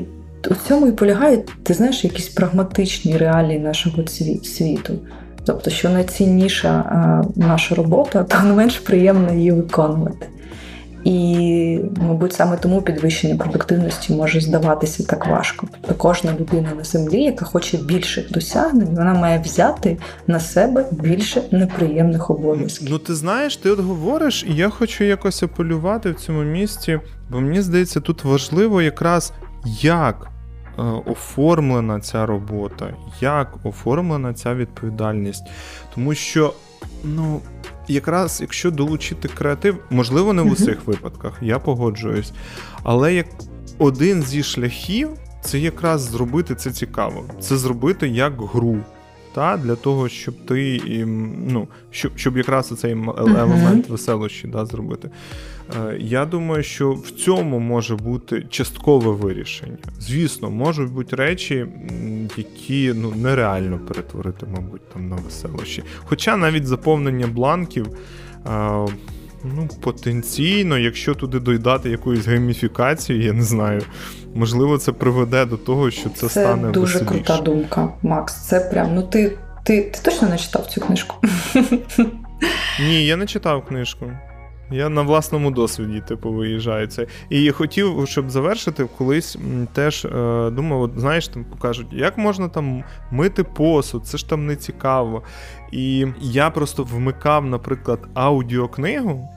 [0.51, 4.07] у цьому і полягають, ти знаєш, якісь прагматичні реалії нашого
[4.43, 4.99] світу.
[5.45, 10.27] Тобто, що найцінніша наша робота, то не менш приємно її виконувати.
[11.05, 15.67] І, мабуть, саме тому підвищення продуктивності може здаватися так важко.
[15.73, 21.43] Тобто кожна людина на землі, яка хоче більших досягнень, вона має взяти на себе більше
[21.51, 22.89] неприємних обов'язків.
[22.91, 27.41] Ну ти знаєш, ти от говориш, і я хочу якось апелювати в цьому місці, бо
[27.41, 29.33] мені здається, тут важливо якраз
[29.81, 30.31] як.
[30.79, 35.45] Е, оформлена ця робота, як оформлена ця відповідальність.
[35.95, 36.55] Тому що,
[37.05, 37.41] ну,
[37.93, 42.33] якраз якщо долучити креатив, можливо, не в усіх випадках, я погоджуюсь.
[42.83, 43.27] Але як
[43.79, 45.09] один зі шляхів,
[45.45, 47.25] це якраз зробити це цікаво.
[47.41, 48.77] Це зробити як гру.
[49.35, 50.81] Та, Для того, щоб ти
[51.49, 53.91] ну, щоб щоб якраз цей елемент uh-huh.
[53.91, 55.11] веселощі да, зробити.
[55.77, 59.77] Е, Я думаю, що в цьому може бути часткове вирішення.
[60.01, 61.67] Звісно, можуть бути речі,
[62.37, 65.83] які ну, нереально перетворити, мабуть, там на веселощі.
[66.05, 67.87] Хоча навіть заповнення бланків.
[69.45, 73.83] Ну, потенційно, якщо туди додати якоїсь гейміфікацію, я не знаю.
[74.35, 77.25] Можливо, це приведе до того, що це, це стане Це дуже веселіше.
[77.25, 78.35] крута думка, Макс.
[78.47, 78.95] Це прям.
[78.95, 79.33] Ну ти,
[79.65, 81.17] ти, ти точно не читав цю книжку?
[82.81, 84.07] Ні, я не читав книжку.
[84.71, 87.07] Я на власному досвіді, типу, виїжджаю це.
[87.31, 89.39] І хотів, щоб завершити, колись
[89.73, 94.47] теж е, думав, от, знаєш, там покажуть, як можна там мити посуд, це ж там
[94.47, 95.23] не цікаво.
[95.73, 99.29] І я просто вмикав, наприклад, аудіокнигу.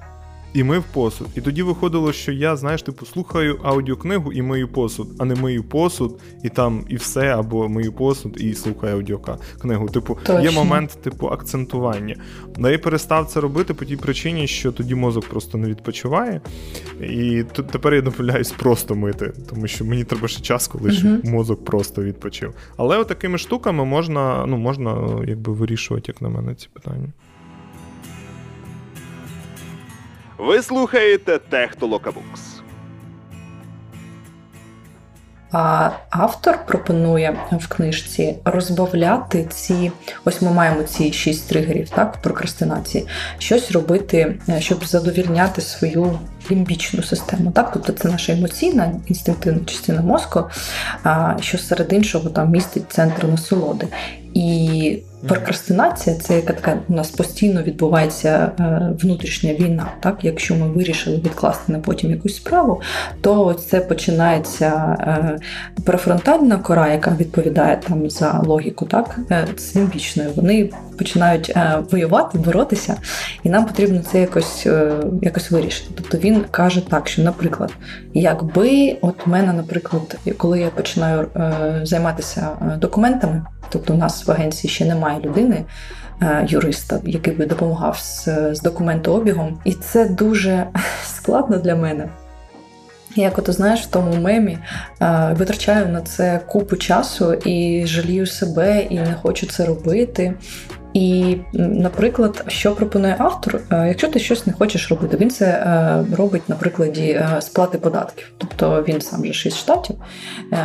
[0.54, 1.28] І мив посуд.
[1.36, 5.64] І тоді виходило, що я, знаєш, типу, слухаю аудіокнигу і мию посуд, а не мию
[5.64, 9.90] посуд, і там і все, або мию посуд і слухаю аудіокнигу.
[9.90, 10.42] Типу, Точно.
[10.42, 12.16] є момент, типу, акцентування.
[12.58, 16.42] Но я перестав це робити по тій причині, що тоді мозок просто не відпочиває.
[17.02, 21.30] І тут тепер я домовляюсь просто мити, тому що мені треба ще час, коли uh
[21.30, 22.54] мозок просто відпочив.
[22.78, 27.08] Але от такими штуками можна, ну, можна якби вирішувати, як на мене, ці питання.
[30.44, 32.42] Ви слухаєте Технолокабукс.
[35.52, 39.92] А автор пропонує в книжці розбавляти ці.
[40.26, 46.20] Ось ми маємо ці шість тригерів, так, в прокрастинації, щось робити, е, щоб задовільняти свою
[46.52, 47.52] лімбічну систему.
[47.52, 50.50] Так, тобто це наша емоційна інстинктивна частина мозку,
[51.40, 53.88] що серед іншого там містить центр насолоди.
[54.34, 59.88] І прокрастинація це яка така у нас постійно відбувається е, внутрішня війна.
[60.00, 62.82] Так, якщо ми вирішили відкласти на потім якусь справу,
[63.22, 65.40] то це починається е,
[65.84, 70.30] префронтальна кора, яка відповідає там за логіку, так е, з лімбічною.
[70.36, 71.56] Вони починають
[71.92, 72.96] воювати, боротися,
[73.44, 74.68] і нам потрібно це якось
[75.22, 75.92] якось вирішити.
[75.96, 77.74] Тобто він каже так, що, наприклад,
[78.14, 81.28] якби от мене, наприклад, коли я починаю
[81.84, 83.42] займатися документами.
[83.74, 85.66] Тобто у нас в агенції ще немає людини,
[86.22, 89.60] е, юриста, який би допомагав з, з документообігом.
[89.66, 90.68] І це дуже
[91.06, 92.10] складно для мене.
[93.16, 94.58] Як ото знаєш, в тому мемі
[95.02, 100.34] е, витрачаю на це купу часу і жалію себе, і не хочу це робити.
[100.94, 106.16] І, наприклад, що пропонує автор, е, якщо ти щось не хочеш робити, він це е,
[106.16, 108.32] робить на прикладі е, сплати податків.
[108.38, 109.96] Тобто він сам же шість штатів.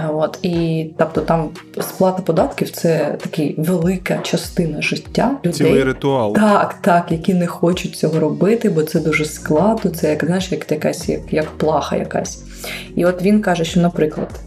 [0.09, 1.49] От, І тобто там
[1.81, 5.53] сплата податків це така велика частина життя людей.
[5.53, 6.35] Цілий ритуал.
[6.35, 10.73] Так, так, які не хочуть цього робити, бо це дуже складно, це як знаєш, як
[10.73, 12.43] якась як, як плаха якась.
[12.97, 14.41] І от він каже, що, наприклад,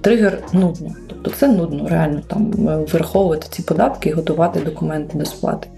[0.00, 0.94] тригер нудно.
[1.22, 2.50] Тобто це нудно реально там
[2.92, 5.68] враховувати ці податки і готувати документи до сплати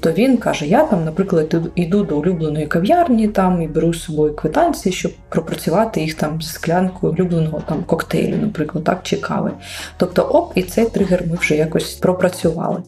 [0.00, 4.34] то він каже: Я там, наприклад, йду до улюбленої кав'ярні там і беру з собою
[4.34, 9.50] квитанції, щоб пропрацювати їх там з склянкою улюбленого там коктейлю, наприклад, так, чи кави.
[9.96, 12.82] Тобто, оп, і цей тригер ми вже якось пропрацювали.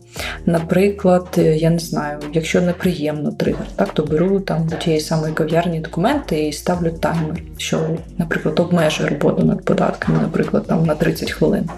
[0.47, 5.81] Наприклад, я не знаю, якщо неприємно тригер, так то беру там до тієї самої кав'ярні
[5.81, 7.81] документи і ставлю таймер, що,
[8.19, 11.69] наприклад, обмежує роботу над податками, наприклад, там на 30 хвилин.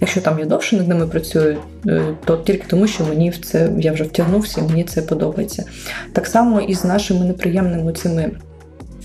[0.00, 3.70] Якщо там я довше над ними працюю, е, то тільки тому, що мені в це
[3.78, 5.64] я вже втягнувся, мені це подобається.
[6.12, 8.30] Так само і з нашими неприємними цими.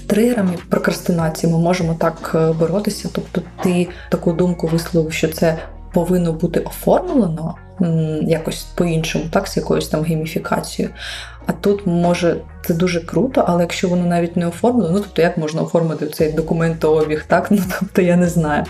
[0.07, 3.09] Тригерами прокрастинації ми можемо так е, боротися.
[3.13, 5.57] Тобто, ти таку думку висловив, що це
[5.93, 7.55] повинно бути оформлено
[8.21, 10.93] якось по-іншому, так, з якоюсь там гейміфікацією.
[11.45, 15.37] А тут може це дуже круто, але якщо воно навіть не оформлено, ну тобто як
[15.37, 17.47] можна оформити цей документообіг, так?
[17.51, 18.65] Ну тобто я не знаю.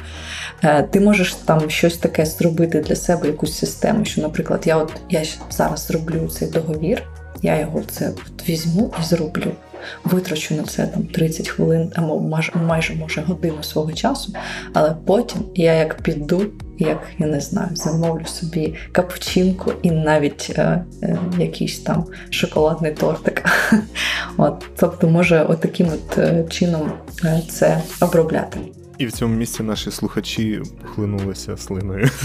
[0.63, 4.05] Е, ти можеш там щось таке зробити для себе, якусь систему.
[4.05, 7.03] Що, наприклад, я от я зараз зроблю цей договір,
[7.41, 9.51] я його це от візьму і зроблю.
[10.03, 14.33] Витрачу на це там 30 хвилин, або майже, майже може годину свого часу,
[14.73, 16.45] але потім я як піду,
[16.79, 23.49] як я не знаю, замовлю собі капучинку і навіть е, е, якийсь там шоколадний тортик.
[24.37, 26.91] От, Тобто, може, отаким от, е, чином
[27.25, 28.59] е, це обробляти.
[28.97, 30.61] І в цьому місці наші слухачі
[30.95, 32.09] хлинулися слиною.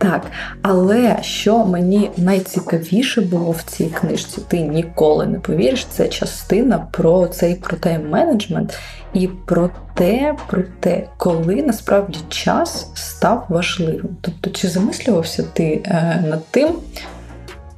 [0.00, 0.30] Так,
[0.62, 7.26] але що мені найцікавіше було в цій книжці, ти ніколи не повіриш, це частина про
[7.26, 8.78] цей про тайм-менеджмент
[9.12, 14.16] і про те, про те, коли насправді час став важливим.
[14.20, 16.68] Тобто, чи замислювався ти е, над тим,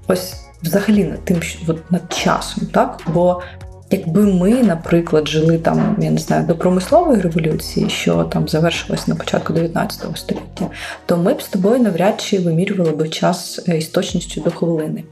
[0.06, 3.00] ось взагалі над тим, що от, над часом, так?
[3.14, 3.42] Бо
[3.90, 9.14] Якби ми, наприклад, жили там, я не знаю, до промислової революції, що там завершилась на
[9.14, 10.70] початку 19 століття,
[11.06, 15.04] то ми б з тобою навряд чи вимірювали би час е, із точністю до хвилини.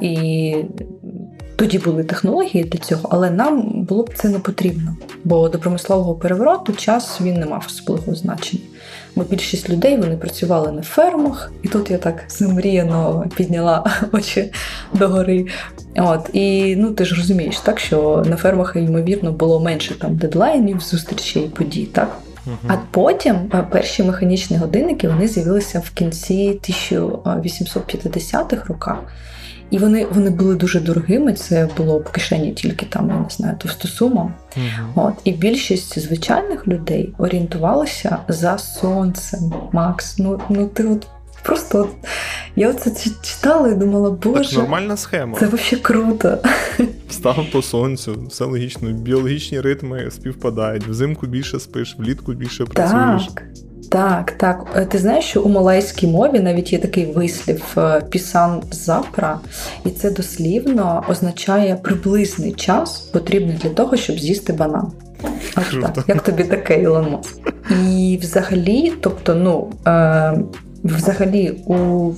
[0.00, 0.54] І
[1.56, 6.14] тоді були технології для цього, але нам було б це не потрібно, бо до промислового
[6.14, 8.62] перевороту час він не мав особливого значення.
[9.16, 14.52] Бо більшість людей вони працювали на фермах, і тут я так замріяно підняла очі
[14.92, 15.46] догори.
[15.96, 20.80] От і ну ти ж розумієш, так що на фермах ймовірно було менше там дедлайнів,
[20.80, 22.16] зустрічей, подій, так.
[22.68, 28.98] А потім е, перші механічні годинники вони з'явилися в кінці 1850-х роках.
[29.72, 31.32] І вони вони були дуже дорогими.
[31.32, 34.34] Це було по кишені тільки там, я не знаю, товстосумом.
[34.56, 34.86] Uh-huh.
[34.94, 39.52] От і більшість звичайних людей орієнтувалися за сонцем.
[39.72, 41.06] Макс, ну ну ти от
[41.42, 41.88] просто от,
[42.56, 45.38] я оце читала і думала, боже, Так нормальна схема.
[45.38, 46.38] Це взагалі круто.
[47.08, 50.88] Встав по сонцю, все логічно, біологічні ритми співпадають.
[50.88, 53.26] Взимку більше спиш, влітку більше працюєш.
[53.34, 53.44] Так,
[53.92, 54.66] так, так.
[54.76, 59.38] Е, ти знаєш, що у малайській мові навіть є такий вислів е, пісан запра,
[59.84, 64.92] і це дослівно означає приблизний час, потрібний для того, щоб з'їсти банан.
[65.56, 66.04] Ось так.
[66.08, 67.36] Як тобі таке, Ілон Маск?
[67.90, 70.38] І взагалі, тобто, ну е,
[70.84, 72.10] взагалі у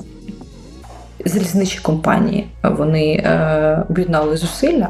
[1.24, 4.88] залізничі компанії вони е, об'єднали зусилля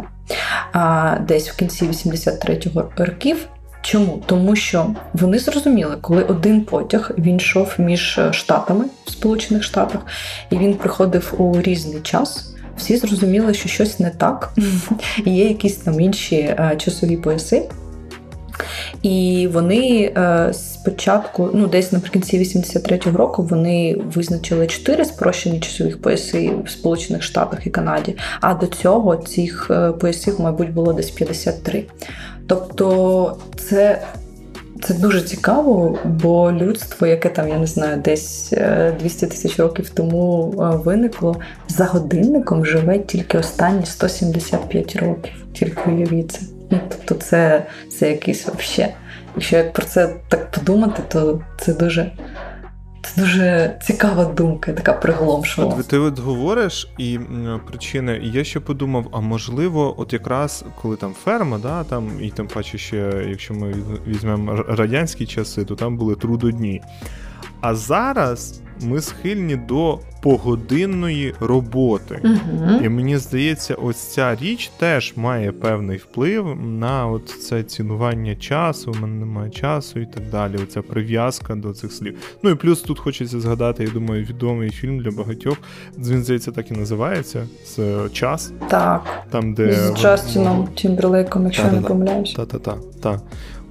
[0.72, 3.49] а десь в кінці 83-го років.
[3.85, 4.22] Чому?
[4.26, 10.01] Тому що вони зрозуміли, коли один потяг він йшов між штатами в Сполучених Штатах,
[10.51, 12.55] і він приходив у різний час.
[12.76, 14.53] Всі зрозуміли, що щось не так,
[15.24, 17.68] є якісь там інші е, часові пояси.
[19.03, 26.53] І вони е, спочатку, ну десь наприкінці 83-го року, вони визначили чотири спрощені часових пояси
[26.64, 28.16] в Сполучених Штатах і Канаді.
[28.41, 31.85] А до цього цих е, поясів, мабуть, було десь 53.
[32.47, 34.03] Тобто, це.
[34.82, 38.53] Це дуже цікаво, бо людство, яке там, я не знаю, десь
[39.01, 41.36] 200 е, тисяч років тому виникло,
[41.68, 45.32] за годинником живе тільки останні 175 років.
[45.53, 46.40] Тільки уявіться.
[46.70, 47.66] Ну, тобто, це
[47.99, 48.95] це якийсь вообще.
[49.36, 52.12] Якщо як про це так подумати, то це дуже
[53.16, 55.82] дуже цікава думка, така приголомшила.
[55.82, 57.20] Ти от говориш і
[57.66, 62.30] причини, і я ще подумав: а можливо, от якраз коли там ферма, да, там, і
[62.30, 63.74] тим паче, ще, якщо ми
[64.06, 66.82] візьмемо радянські часи, то там були трудодні.
[67.64, 72.20] А зараз ми схильні до погодинної роботи.
[72.24, 72.80] Угу.
[72.84, 78.92] І мені здається, ось ця річ теж має певний вплив на от це цінування часу,
[78.96, 80.56] у мене немає часу і так далі.
[80.62, 82.18] Оця прив'язка до цих слів.
[82.42, 85.58] Ну і плюс тут хочеться згадати, я думаю, відомий фільм для багатьох.
[85.98, 88.52] Він здається, так і називається з час.
[88.68, 89.02] Так.
[89.30, 92.32] Там, де З Джастіном Тімберлейком, якщо не помиляюсь.
[92.32, 93.20] Та-та-та.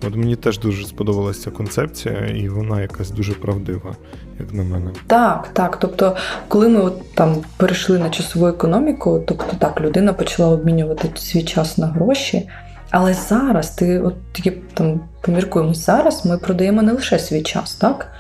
[0.07, 3.95] От мені теж дуже сподобалася концепція, і вона якась дуже правдива,
[4.39, 4.91] як на мене.
[5.07, 5.77] Так, так.
[5.79, 6.15] Тобто,
[6.47, 11.77] коли ми от там перейшли на часову економіку, тобто так, людина почала обмінювати свій час
[11.77, 12.49] на гроші.
[12.91, 18.11] Але зараз ти, от тільки там поміркуємо, зараз ми продаємо не лише свій час, так?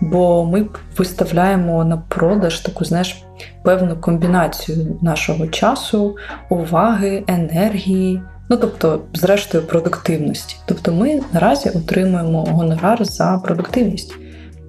[0.00, 0.66] Бо ми
[0.96, 3.24] виставляємо на продаж таку, знаєш,
[3.62, 6.16] певну комбінацію нашого часу,
[6.48, 8.22] уваги, енергії.
[8.48, 10.56] Ну, тобто, зрештою, продуктивності.
[10.66, 14.14] Тобто, ми наразі отримуємо гонорар за продуктивність.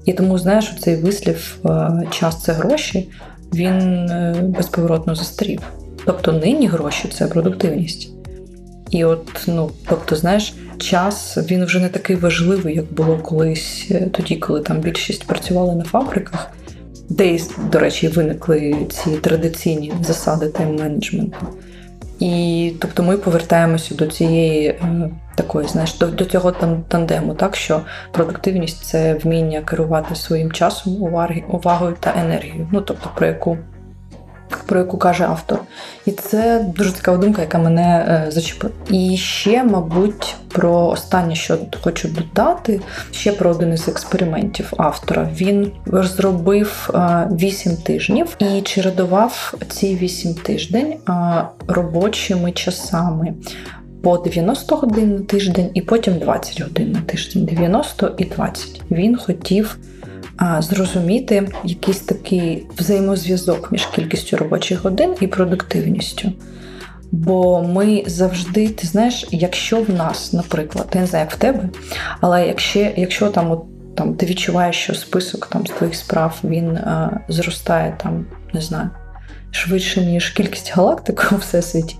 [0.06, 3.10] І тому, знаєш, цей вислів е, час це гроші,
[3.54, 5.62] він е, безповоротно застрів.
[6.06, 8.12] Тобто, нині гроші це продуктивність.
[8.90, 14.10] І от, ну, тобто, знаєш, час він вже не такий важливий, як було колись е,
[14.12, 16.52] тоді, коли там більшість працювали на фабриках,
[17.10, 17.40] де,
[17.72, 21.46] до речі, виникли ці традиційні засади тайм-менеджменту.
[22.20, 26.52] І тобто ми повертаємося до цієї е, такої, знаєш, до, до цього
[26.88, 31.04] тандему, так що продуктивність це вміння керувати своїм часом,
[31.50, 32.68] увагою та енергією.
[32.72, 33.58] Ну тобто, про яку
[34.66, 35.60] про яку каже автор.
[36.06, 38.74] І це дуже цікава думка, яка мене е, зачепила.
[38.90, 42.82] І ще, мабуть, про останнє, що хочу додати,
[43.12, 45.30] ще про один із експериментів автора.
[45.36, 51.14] Він розробив е, вісім тижнів і чередував ці вісім тиждень е,
[51.68, 53.34] робочими часами.
[54.04, 58.82] По 90 годин на тиждень і потім 20 годин на тиждень, 90 і 20.
[58.92, 59.78] Він хотів
[60.60, 66.32] зрозуміти якийсь такий взаємозв'язок між кількістю робочих годин і продуктивністю.
[67.12, 71.70] Бо ми завжди, ти знаєш, якщо в нас, наприклад, я не знаю, як в тебе,
[72.22, 73.64] але якщо якщо там от,
[73.96, 78.90] там ти відчуваєш, що список там з твоїх справ він а, зростає там, не знаю,
[79.52, 81.96] швидше, ніж кількість галактик у всесвіті,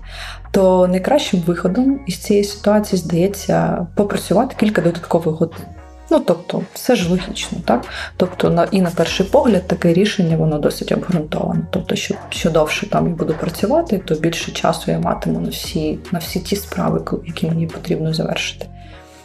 [0.50, 5.77] то найкращим виходом із цієї ситуації здається попрацювати кілька додаткових годин.
[6.10, 7.84] Ну, тобто, все ж логічно, так?
[8.16, 11.66] Тобто, на і на перший погляд таке рішення воно досить обґрунтоване.
[11.70, 15.98] Тобто, що що довше там я буду працювати, то більше часу я матиму на всі
[16.12, 18.66] на всі ті справи, які мені потрібно завершити.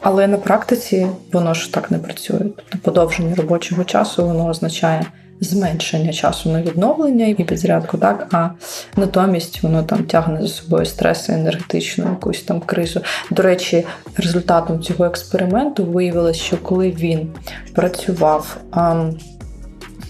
[0.01, 2.39] Але на практиці воно ж так не працює.
[2.39, 5.05] Тобто подовження робочого часу воно означає
[5.39, 8.49] зменшення часу на відновлення і підзарядку, так а
[8.97, 13.01] натомість воно там тягне за собою стреси, енергетичну якусь там кризу.
[13.31, 13.85] До речі,
[14.17, 17.31] результатом цього експерименту виявилось, що коли він
[17.73, 19.11] працював а,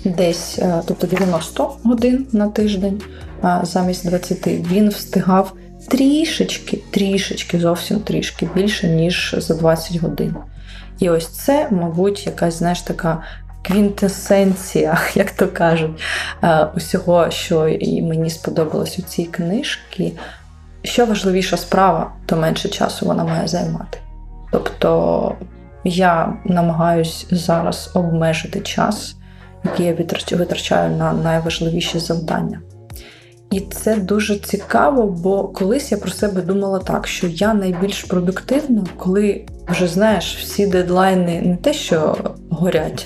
[0.05, 3.01] десь, е, тобто 90 годин на тиждень
[3.41, 5.53] а, замість 20, він встигав.
[5.87, 10.35] Трішечки, трішечки, зовсім трішки більше, ніж за 20 годин.
[10.99, 13.23] І ось це, мабуть, якась, знаєш, така
[13.63, 16.01] квінтесенція, як то кажуть,
[16.43, 20.17] е, усього, що і мені сподобалось у цій книжці.
[20.83, 23.97] що важливіша справа, то менше часу вона має займати.
[24.51, 25.35] Тобто
[25.83, 29.15] я намагаюсь зараз обмежити час,
[29.63, 29.93] який я
[30.37, 32.61] витрачаю на найважливіші завдання.
[33.51, 38.83] І це дуже цікаво, бо колись я про себе думала так, що я найбільш продуктивна,
[38.97, 42.17] коли вже знаєш, всі дедлайни не те, що
[42.49, 43.05] горять.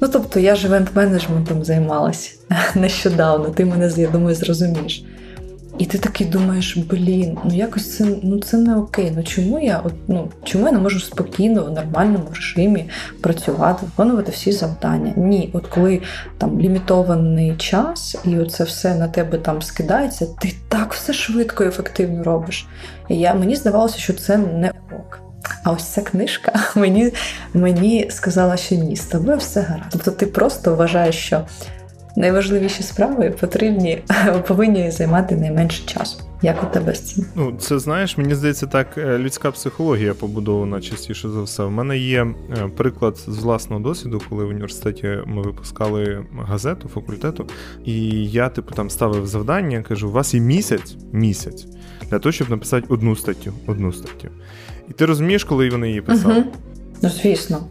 [0.00, 2.30] Ну тобто я ж івент-менеджментом займалася
[2.74, 5.04] нещодавно, ти мене, я думаю, зрозумієш.
[5.78, 9.12] І ти такий думаєш, блін, ну якось це ну це не окей.
[9.16, 12.88] Ну чому я от, ну, чому я не можу спокійно в нормальному режимі
[13.20, 15.12] працювати, виконувати всі завдання?
[15.16, 16.02] Ні, от коли
[16.38, 21.68] там лімітований час, і оце все на тебе там скидається, ти так все швидко і
[21.68, 22.66] ефективно робиш.
[23.08, 24.72] І я, Мені здавалося, що це не.
[25.66, 27.12] А ось ця книжка мені
[27.54, 29.88] мені сказала, що ні, з тобою все гаразд.
[29.92, 31.46] Тобто ти просто вважаєш, що
[32.16, 34.02] найважливіші справи потрібні,
[34.48, 36.22] повинні займати найменше часу.
[36.42, 37.24] Як у тебе з цим?
[37.34, 41.62] Ну, це знаєш, мені здається, так е, людська психологія побудована частіше за все.
[41.62, 47.46] У мене є е, приклад з власного досвіду, коли в університеті ми випускали газету факультету,
[47.84, 51.66] і я, типу, там ставив завдання, кажу: у вас є місяць місяць
[52.10, 53.52] для того, щоб написати одну статтю.
[53.66, 54.28] Одну статтю.
[54.90, 56.34] І ти розумієш, коли вони її писали?
[56.34, 56.52] Угу.
[57.02, 57.68] Ну, звісно.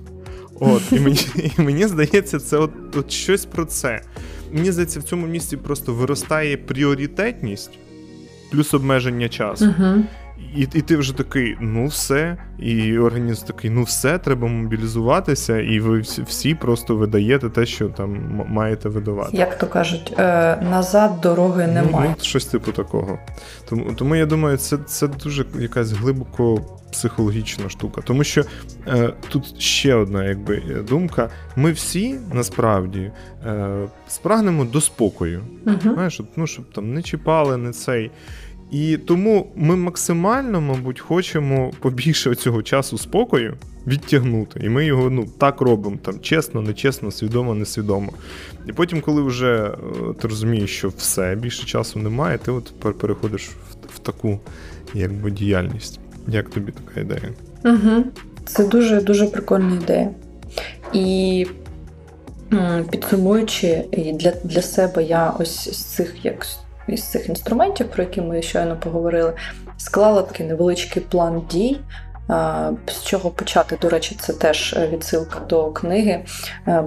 [0.59, 1.20] От, І мені
[1.57, 4.01] і мені здається, це от, от щось про це.
[4.51, 7.80] Мені здається, в цьому місці просто виростає пріоритетність
[8.51, 9.66] плюс обмеження часу.
[9.66, 10.03] uh
[10.55, 15.79] І і ти вже такий, ну все, і організм такий, ну все, треба мобілізуватися, і
[15.79, 19.38] ви всі, просто видаєте те, що там маєте видавати.
[19.38, 22.15] Як то кажуть, е, назад дороги немає.
[22.17, 23.19] Ну, щось типу такого.
[23.69, 26.61] Тому тому я думаю, це це дуже якась глибоко
[26.91, 28.01] психологічна штука.
[28.01, 28.43] Тому що
[28.88, 33.11] е, тут ще одна якби думка: ми всі насправді
[33.45, 35.41] е, спрагнемо до спокою.
[35.65, 38.11] uh Знаєш, ну щоб там не чіпали, не цей.
[38.72, 43.53] І тому ми максимально, мабуть, хочемо побільше цього часу спокою
[43.88, 44.59] відтягнути.
[44.63, 48.13] І ми його ну, так робимо, там чесно, нечесно, свідомо, несвідомо.
[48.68, 49.74] І потім, коли вже е,
[50.22, 54.39] ти розумієш, що все, більше часу немає, ти от переходиш в, в таку
[54.93, 55.99] якби, діяльність.
[56.28, 57.34] Як тобі така ідея?
[57.66, 58.03] Угу.
[58.45, 60.09] Це дуже дуже прикольна ідея.
[60.93, 61.47] І
[62.91, 66.45] підсумуючи, для для себе я ось з цих як
[66.88, 69.33] із цих інструментів, про які ми щойно поговорили,
[69.77, 71.79] склала такий невеличкий план дій.
[72.88, 76.26] З чого почати, до речі, це теж відсилка до книги,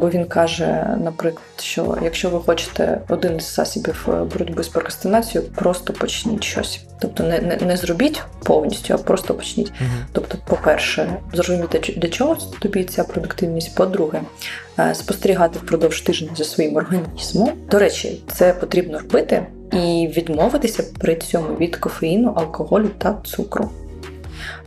[0.00, 5.92] бо він каже, наприклад, що якщо ви хочете один з засобів боротьби з прокрастинацією, просто
[5.92, 6.84] почніть щось.
[7.00, 9.72] Тобто не не, не зробіть повністю, а просто почніть.
[9.80, 9.90] Угу.
[10.12, 13.74] Тобто, по-перше, зрозуміти, для чого тобі ця продуктивність.
[13.74, 14.20] По-друге,
[14.92, 17.52] спостерігати впродовж тижня за своїм організмом.
[17.70, 23.70] До речі, це потрібно робити і відмовитися при цьому від кофеїну, алкоголю та цукру.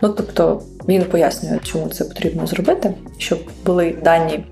[0.02, 4.46] Ну тобто він пояснює, чому це потрібно зробити, щоб були дані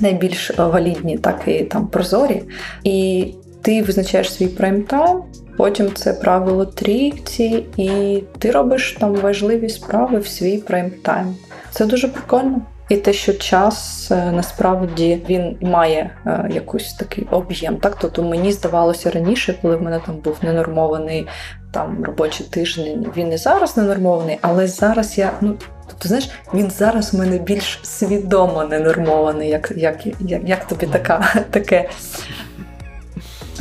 [0.00, 2.42] найбільш валідні, так і там прозорі.
[2.84, 3.26] І
[3.62, 5.20] ти визначаєш свій прайм-тайм,
[5.56, 11.32] потім це правило трійці, і ти робиш там важливі справи в свій прайм-тайм.
[11.70, 12.62] Це дуже прикольно.
[12.92, 17.76] І те, що час е, насправді він має е, якийсь такий об'єм.
[17.76, 21.26] Так, тобто мені здавалося раніше, коли в мене там був ненормований
[21.70, 25.54] там робочий тиждень, він і зараз ненормований, але зараз я ну.
[25.86, 31.44] Тобто, знаєш, він зараз в мене більш свідомо ненормований, як як, як, як тобі така,
[31.50, 31.88] таке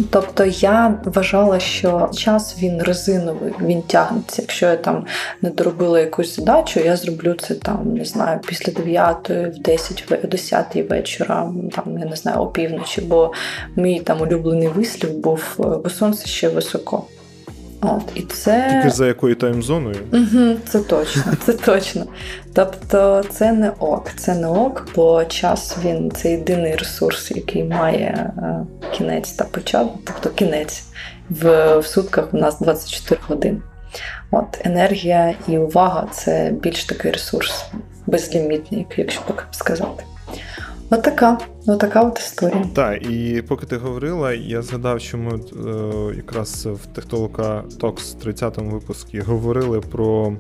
[0.10, 4.42] Тобто я вважала, що час він резиновий, він тягнеться.
[4.42, 5.06] Якщо я там
[5.42, 10.28] не доробила якусь задачу, я зроблю це там, не знаю, після 9, в 10, в
[10.28, 13.34] 10 вечора, там я не знаю, опівночі, бо
[13.76, 17.04] мій там улюблений вислів був, бо сонце ще високо.
[17.82, 18.70] От, і це...
[18.72, 19.96] Тільки за якою таймзоною?
[20.14, 22.06] Угу, Це точно, це точно.
[22.54, 28.32] Тобто це не ок, це не ок, бо час він це єдиний ресурс, який має
[28.38, 30.84] е, кінець та початок, тобто кінець
[31.30, 33.62] в, в сутках у нас 24 години.
[34.32, 37.66] От енергія і увага це більш такий ресурс
[38.08, 40.04] безлімітний, якщо так сказати.
[40.94, 41.38] Отака,
[41.68, 42.66] отака от історія.
[42.74, 48.70] Так, і поки ти говорила, я згадав, що ми е, якраз в Техтолока Токс 30-му
[48.70, 50.34] випуску говорили про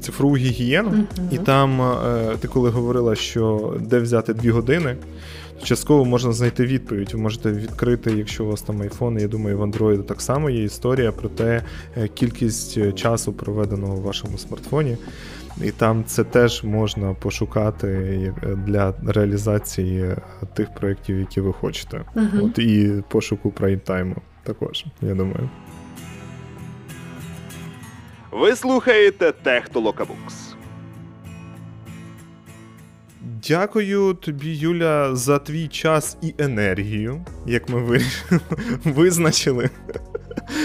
[0.00, 1.04] цифрову гігієну, uh-huh.
[1.30, 4.96] і там е, ти коли говорила, що де взяти дві години.
[5.60, 7.10] то Частково можна знайти відповідь.
[7.12, 10.62] Ви можете відкрити, якщо у вас там айфон, я думаю, в Android так само є
[10.62, 11.62] історія про те,
[11.96, 14.96] е, кількість часу проведеного в вашому смартфоні.
[15.60, 17.88] І там це теж можна пошукати
[18.42, 20.16] е, для реалізації
[20.54, 22.04] тих проєктів, які ви хочете.
[22.14, 22.44] Uh-huh.
[22.44, 25.50] От І пошуку прайм-тайму також, я думаю.
[28.30, 30.54] Ви слухаєте Технолокабукс.
[33.48, 38.00] Дякую тобі, Юля, за твій час і енергію, як ми
[38.84, 39.70] визначили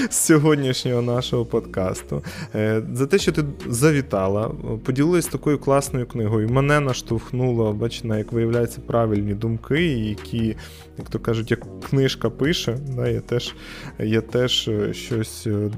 [0.09, 2.23] з сьогоднішнього нашого подкасту.
[2.55, 4.51] Е, За те, що ти завітала,
[4.85, 6.49] поділилась такою класною книгою.
[6.49, 10.55] Мене наштовхнуло, бач, на, як виявляється, правильні думки, які,
[10.97, 11.59] як то кажуть, як
[11.89, 13.55] книжка пише, да, я теж,
[13.99, 15.69] я теж е, щось е,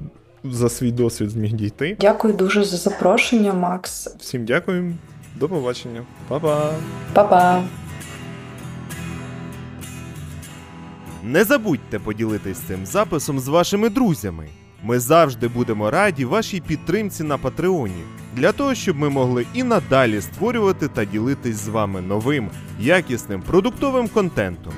[0.44, 1.98] за свій досвід зміг дійти.
[2.00, 4.08] Дякую дуже за запрошення, Макс.
[4.20, 4.94] Всім дякую,
[5.36, 6.02] до побачення.
[6.28, 6.74] Па-па!
[7.14, 7.64] Па-па!
[11.32, 14.48] Не забудьте поділитись цим записом з вашими друзями.
[14.84, 18.04] Ми завжди будемо раді вашій підтримці на Патреоні,
[18.36, 22.50] для того, щоб ми могли і надалі створювати та ділитись з вами новим,
[22.80, 24.74] якісним продуктовим контентом.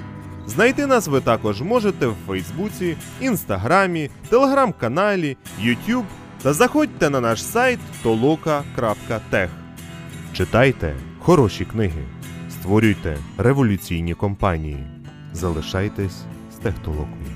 [0.47, 6.06] Знайти нас ви також можете в Фейсбуці, Інстаграмі, Телеграм-каналі, YouTube
[6.41, 9.49] та заходьте на наш сайт toloka.tech.
[10.34, 12.04] Читайте хороші книги,
[12.49, 14.86] створюйте революційні компанії.
[15.34, 16.24] Залишайтесь
[16.62, 17.30] з технологією.